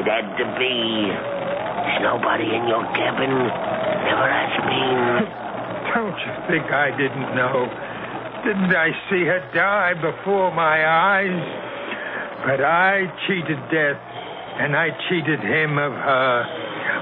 It 0.00 0.06
had 0.08 0.26
to 0.40 0.46
be. 0.56 0.74
There's 1.12 2.00
nobody 2.02 2.48
in 2.48 2.64
your 2.66 2.84
cabin. 2.96 3.30
Never 3.30 4.28
has 4.28 4.54
been. 4.64 5.02
Don't 5.94 6.18
you 6.18 6.32
think 6.48 6.66
I 6.72 6.90
didn't 6.96 7.34
know? 7.36 7.68
Didn't 8.44 8.72
I 8.74 8.90
see 9.10 9.24
her 9.28 9.42
die 9.54 9.94
before 9.94 10.54
my 10.54 10.86
eyes? 10.86 11.42
But 12.46 12.62
I 12.64 13.04
cheated 13.26 13.58
death, 13.68 13.98
and 14.58 14.74
I 14.74 14.90
cheated 15.08 15.38
him 15.38 15.78
of 15.78 15.92
her. 15.92 16.34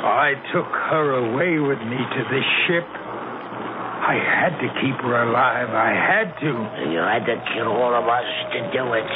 I 0.04 0.36
took 0.52 0.68
her 0.68 1.06
away 1.24 1.56
with 1.56 1.80
me 1.88 1.96
to 1.96 2.22
this 2.28 2.48
ship. 2.68 2.84
I 2.84 4.20
had 4.20 4.52
to 4.60 4.68
keep 4.84 5.00
her 5.00 5.24
alive. 5.24 5.72
I 5.72 5.90
had 5.96 6.36
to. 6.44 6.52
You 6.92 7.00
had 7.00 7.24
to 7.24 7.36
kill 7.56 7.72
all 7.72 7.96
of 7.96 8.04
us 8.04 8.28
to 8.52 8.60
do 8.76 8.84
it. 8.92 9.08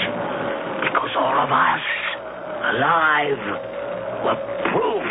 Because 0.88 1.12
all 1.20 1.36
of 1.36 1.52
us, 1.52 1.84
alive, 2.74 3.44
were 4.24 4.40
proof 4.72 5.06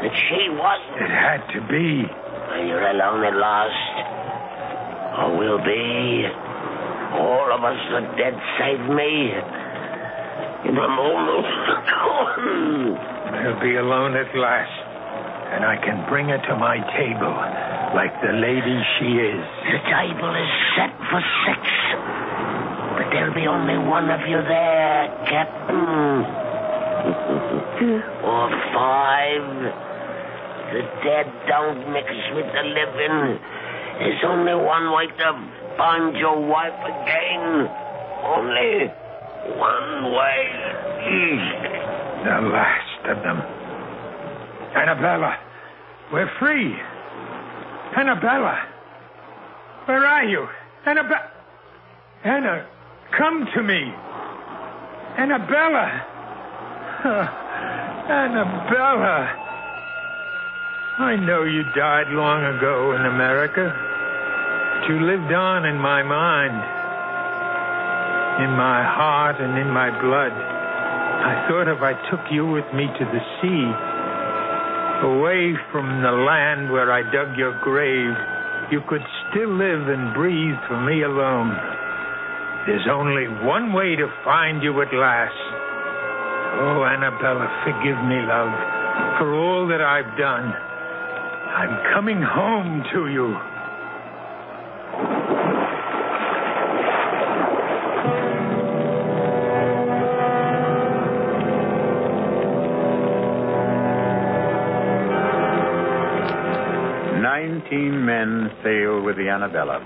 that 0.00 0.14
she 0.24 0.48
wasn't. 0.56 1.04
It 1.04 1.12
had 1.12 1.44
to 1.52 1.60
be. 1.68 2.08
And 2.08 2.66
you're 2.66 2.88
alone 2.96 3.28
at 3.28 3.36
last. 3.36 3.92
Or 5.20 5.36
will 5.36 5.60
be. 5.60 6.24
All 7.20 7.52
of 7.52 7.62
us 7.62 7.78
are 7.92 8.08
dead 8.16 8.34
save 8.58 8.88
me. 8.88 9.63
And 10.64 10.78
I'm 10.78 10.98
almost 10.98 11.52
gone. 11.92 12.96
I'll 13.36 13.60
be 13.60 13.76
alone 13.76 14.16
at 14.16 14.34
last. 14.34 14.72
And 15.52 15.64
I 15.64 15.76
can 15.76 16.08
bring 16.08 16.28
her 16.32 16.40
to 16.40 16.56
my 16.56 16.80
table 16.96 17.36
like 17.94 18.16
the 18.24 18.32
lady 18.32 18.80
she 18.96 19.06
is. 19.20 19.44
The 19.70 19.80
table 19.92 20.32
is 20.32 20.52
set 20.74 20.90
for 21.12 21.20
six. 21.44 21.60
But 22.96 23.12
there'll 23.12 23.36
be 23.36 23.46
only 23.46 23.76
one 23.76 24.08
of 24.08 24.24
you 24.26 24.40
there, 24.40 25.12
Captain. 25.28 26.24
or 28.24 28.48
five. 28.72 29.44
The 30.72 30.80
dead 31.04 31.28
don't 31.46 31.92
mix 31.92 32.08
with 32.32 32.48
the 32.50 32.64
living. 32.64 33.38
There's 34.00 34.24
only 34.24 34.56
one 34.56 34.90
way 34.96 35.06
to 35.06 35.28
find 35.76 36.16
your 36.16 36.40
wife 36.40 36.80
again. 36.82 37.68
Only 38.24 39.03
one 39.58 40.12
way. 40.12 40.40
Hmm. 41.04 41.38
The 42.24 42.48
last 42.48 43.06
of 43.08 43.22
them. 43.22 43.38
Annabella, 44.74 45.38
we're 46.12 46.30
free. 46.38 46.74
Annabella, 47.96 48.66
where 49.86 50.04
are 50.04 50.24
you? 50.24 50.46
Annabella. 50.86 51.30
Anna, 52.24 52.66
come 53.16 53.46
to 53.54 53.62
me. 53.62 53.92
Annabella. 55.18 56.06
Annabella. 58.08 59.40
I 60.96 61.16
know 61.16 61.42
you 61.42 61.64
died 61.76 62.08
long 62.08 62.44
ago 62.56 62.94
in 62.94 63.04
America. 63.06 63.92
But 64.84 64.92
you 64.92 65.00
lived 65.00 65.32
on 65.32 65.64
in 65.64 65.78
my 65.78 66.02
mind, 66.02 66.60
in 68.42 68.50
my 68.56 68.82
heart, 68.82 69.36
and 69.38 69.58
in 69.58 69.70
my 69.70 69.90
blood. 70.02 70.34
I 70.34 71.46
thought 71.46 71.70
if 71.70 71.80
I 71.80 71.94
took 72.10 72.20
you 72.30 72.50
with 72.50 72.66
me 72.74 72.90
to 72.90 73.04
the 73.06 73.22
sea, 73.38 73.64
away 75.06 75.54
from 75.70 76.02
the 76.02 76.10
land 76.10 76.72
where 76.72 76.90
I 76.90 77.02
dug 77.12 77.36
your 77.36 77.54
grave, 77.62 78.14
you 78.70 78.80
could 78.88 79.04
still 79.30 79.52
live 79.54 79.88
and 79.88 80.14
breathe 80.14 80.58
for 80.66 80.80
me 80.82 81.02
alone. 81.02 81.52
There's 82.66 82.88
only 82.90 83.28
one 83.44 83.72
way 83.72 83.94
to 83.96 84.08
find 84.24 84.62
you 84.62 84.72
at 84.80 84.92
last. 84.92 85.36
Oh, 86.64 86.84
Annabella, 86.84 87.46
forgive 87.62 88.00
me, 88.08 88.18
love, 88.24 88.54
for 89.18 89.34
all 89.34 89.68
that 89.68 89.82
I've 89.82 90.16
done. 90.16 90.48
I'm 90.48 91.94
coming 91.94 92.22
home 92.22 92.82
to 92.94 93.06
you. 93.08 93.53
Nineteen 107.64 108.04
men 108.04 108.52
sailed 108.62 109.04
with 109.08 109.16
the 109.16 109.32
Annabella, 109.32 109.80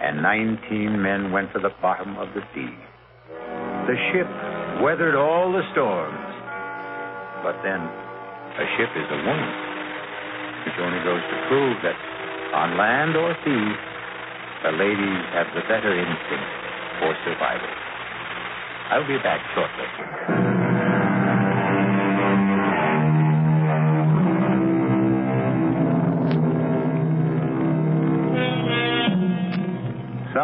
and 0.00 0.22
nineteen 0.22 1.02
men 1.02 1.32
went 1.32 1.52
to 1.52 1.60
the 1.60 1.68
bottom 1.82 2.16
of 2.16 2.32
the 2.32 2.40
sea. 2.56 2.72
The 3.84 3.96
ship 4.08 4.24
weathered 4.80 5.12
all 5.12 5.52
the 5.52 5.60
storms. 5.76 6.32
But 7.44 7.60
then, 7.60 7.76
a 7.76 8.64
ship 8.80 8.88
is 8.96 9.04
a 9.04 9.20
woman, 9.20 9.52
which 10.64 10.80
only 10.80 11.04
goes 11.04 11.20
to 11.20 11.36
prove 11.52 11.76
that 11.84 11.98
on 12.56 12.80
land 12.80 13.12
or 13.20 13.36
sea, 13.44 13.66
the 14.64 14.72
ladies 14.72 15.22
have 15.36 15.52
the 15.52 15.68
better 15.68 15.92
instinct 15.92 16.50
for 17.04 17.12
survival. 17.28 17.68
I'll 18.96 19.06
be 19.06 19.20
back 19.20 19.44
shortly. 19.52 20.57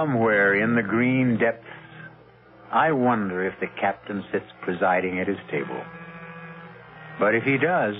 Somewhere 0.04 0.62
in 0.62 0.74
the 0.74 0.82
green 0.82 1.38
depths, 1.38 1.64
I 2.70 2.92
wonder 2.92 3.42
if 3.42 3.58
the 3.58 3.68
captain 3.80 4.22
sits 4.30 4.44
presiding 4.60 5.18
at 5.18 5.26
his 5.26 5.38
table. 5.50 5.80
But 7.18 7.34
if 7.34 7.42
he 7.44 7.56
does, 7.56 7.94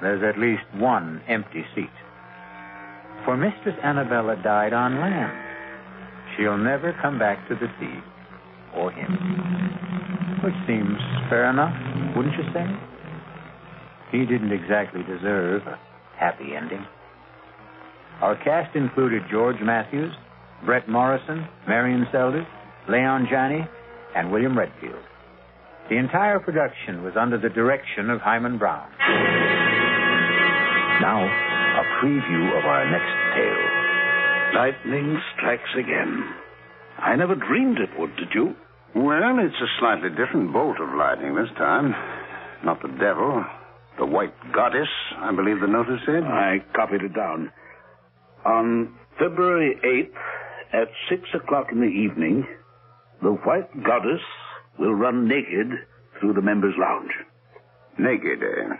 there's 0.00 0.24
at 0.24 0.40
least 0.40 0.64
one 0.74 1.22
empty 1.28 1.64
seat. 1.76 1.94
For 3.24 3.36
Mistress 3.36 3.76
Annabella 3.84 4.34
died 4.42 4.72
on 4.72 4.98
land. 4.98 5.30
She'll 6.34 6.58
never 6.58 6.92
come 7.00 7.20
back 7.20 7.38
to 7.48 7.54
the 7.54 7.70
sea, 7.78 8.00
or 8.74 8.90
him. 8.90 9.12
Which 10.42 10.58
seems 10.66 10.98
fair 11.30 11.48
enough, 11.50 12.16
wouldn't 12.16 12.34
you 12.34 12.50
say? 12.52 12.66
He 14.10 14.26
didn't 14.26 14.50
exactly 14.50 15.04
deserve 15.04 15.62
a 15.68 15.78
happy 16.18 16.56
ending. 16.56 16.84
Our 18.20 18.34
cast 18.42 18.74
included 18.74 19.22
George 19.30 19.60
Matthews, 19.62 20.12
Bret 20.64 20.88
Morrison, 20.88 21.46
Marion 21.66 22.06
Seldes, 22.12 22.46
Leon 22.88 23.26
Janney, 23.30 23.66
and 24.14 24.30
William 24.30 24.56
Redfield. 24.58 25.02
The 25.88 25.96
entire 25.96 26.38
production 26.38 27.02
was 27.02 27.14
under 27.18 27.38
the 27.38 27.48
direction 27.48 28.10
of 28.10 28.20
Himan 28.20 28.58
Brown. 28.58 28.88
Now, 31.00 31.24
a 31.24 31.84
preview 31.98 32.58
of 32.58 32.64
our 32.64 32.84
next 32.90 33.12
tale. 33.34 33.68
Lightning 34.54 35.20
strikes 35.34 35.70
again. 35.78 36.22
I 36.98 37.16
never 37.16 37.34
dreamed 37.34 37.78
it 37.78 37.98
would, 37.98 38.14
did 38.16 38.28
you? 38.34 38.54
Well, 38.94 39.38
it's 39.40 39.56
a 39.56 39.74
slightly 39.80 40.10
different 40.10 40.52
bolt 40.52 40.78
of 40.78 40.94
lightning 40.94 41.34
this 41.34 41.50
time. 41.56 41.94
Not 42.64 42.80
the 42.82 42.88
devil, 42.88 43.44
the 43.98 44.06
white 44.06 44.34
goddess, 44.54 44.88
I 45.18 45.34
believe 45.34 45.60
the 45.60 45.66
notice 45.66 46.00
said. 46.06 46.22
I 46.22 46.62
copied 46.76 47.02
it 47.02 47.14
down. 47.14 47.50
On 48.44 48.94
February 49.18 49.76
8th, 49.84 50.31
at 50.72 50.88
six 51.08 51.22
o'clock 51.34 51.66
in 51.72 51.80
the 51.80 51.86
evening, 51.86 52.46
the 53.22 53.30
white 53.30 53.84
goddess 53.84 54.22
will 54.78 54.94
run 54.94 55.28
naked 55.28 55.70
through 56.18 56.32
the 56.32 56.42
members' 56.42 56.74
lounge. 56.78 57.12
Naked, 57.98 58.42
eh? 58.42 58.74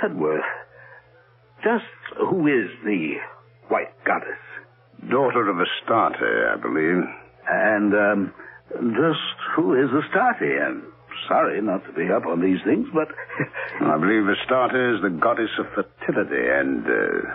Cudworth, 0.00 0.40
just 1.62 1.84
who 2.18 2.46
is 2.46 2.70
the 2.84 3.14
white 3.68 3.92
goddess? 4.04 4.40
Daughter 5.10 5.48
of 5.48 5.58
Astarte, 5.58 6.22
I 6.22 6.56
believe. 6.60 7.04
And, 7.50 7.94
um, 7.94 8.34
just 8.72 9.36
who 9.56 9.74
is 9.74 9.90
Astarte? 9.90 10.62
I'm 10.62 10.92
sorry 11.28 11.60
not 11.60 11.84
to 11.86 11.92
be 11.92 12.10
up 12.10 12.26
on 12.26 12.40
these 12.40 12.58
things, 12.64 12.86
but. 12.94 13.08
I 13.80 13.98
believe 13.98 14.28
Astarte 14.28 14.96
is 14.96 15.02
the 15.02 15.10
goddess 15.20 15.50
of 15.58 15.66
fertility 15.74 16.48
and 16.48 16.86
uh, 16.86 17.30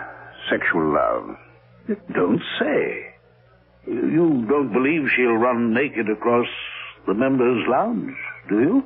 sexual 0.50 0.94
love. 0.94 1.36
Don't 2.14 2.42
say. 2.58 3.09
You 3.86 4.44
don't 4.48 4.72
believe 4.72 5.08
she'll 5.16 5.36
run 5.36 5.72
naked 5.72 6.08
across 6.10 6.46
the 7.06 7.14
members' 7.14 7.66
lounge, 7.68 8.16
do 8.48 8.60
you? 8.60 8.84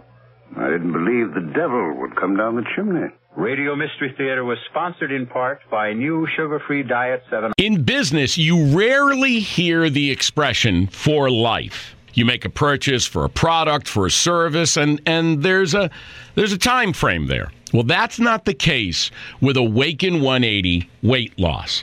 I 0.57 0.71
didn't 0.71 0.93
believe 0.93 1.35
the 1.35 1.53
devil 1.55 1.95
would 2.01 2.17
come 2.17 2.37
down 2.37 2.57
the 2.57 2.65
chimney. 2.77 3.09
Radio 3.37 3.75
Mystery 3.75 4.15
Theater 4.17 4.45
was 4.45 4.59
sponsored 4.71 5.11
in 5.11 5.27
part 5.27 5.61
by 5.69 5.93
New 5.93 6.27
Sugar 6.37 6.61
Free 6.65 6.85
Diet 6.85 7.25
7. 7.29 7.53
In 7.59 7.83
business, 7.83 8.39
you 8.39 8.67
rarely 8.77 9.41
hear 9.41 9.91
the 9.91 10.13
expression 10.13 10.87
for 10.87 11.29
life. 11.29 11.97
You 12.13 12.25
make 12.25 12.45
a 12.45 12.51
purchase 12.51 13.05
for 13.05 13.25
a 13.25 13.29
product, 13.29 13.89
for 13.89 14.07
a 14.07 14.11
service, 14.11 14.77
and, 14.77 15.03
and 15.05 15.43
there's 15.43 15.75
a 15.75 15.91
there's 16.37 16.53
a 16.53 16.59
time 16.59 16.93
frame 16.93 17.27
there. 17.27 17.51
Well, 17.73 17.83
that's 17.83 18.21
not 18.21 18.45
the 18.45 18.55
case 18.55 19.11
with 19.41 19.57
Awaken 19.57 20.21
180 20.23 20.89
weight 21.03 21.37
loss. 21.37 21.83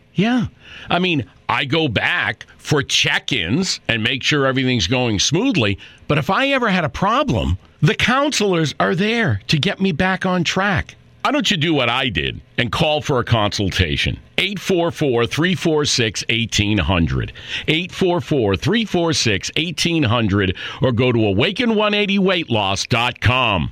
Yeah. 0.13 0.47
I 0.89 0.99
mean, 0.99 1.25
I 1.47 1.63
go 1.65 1.87
back 1.87 2.45
for 2.57 2.83
check 2.83 3.31
ins 3.31 3.79
and 3.87 4.03
make 4.03 4.23
sure 4.23 4.45
everything's 4.45 4.87
going 4.87 5.19
smoothly. 5.19 5.79
But 6.07 6.17
if 6.17 6.29
I 6.29 6.49
ever 6.49 6.69
had 6.69 6.83
a 6.83 6.89
problem, 6.89 7.57
the 7.81 7.95
counselors 7.95 8.75
are 8.79 8.95
there 8.95 9.41
to 9.47 9.57
get 9.57 9.81
me 9.81 9.91
back 9.91 10.25
on 10.25 10.43
track. 10.43 10.95
Why 11.23 11.31
don't 11.31 11.51
you 11.51 11.57
do 11.57 11.73
what 11.73 11.89
I 11.89 12.09
did 12.09 12.41
and 12.57 12.71
call 12.71 13.01
for 13.01 13.19
a 13.19 13.23
consultation? 13.23 14.19
844 14.39 15.27
346 15.27 16.25
1800. 16.27 17.31
844 17.67 18.55
346 18.55 19.51
1800 19.55 20.57
or 20.81 20.91
go 20.91 21.11
to 21.11 21.19
awaken180weightloss.com. 21.19 23.71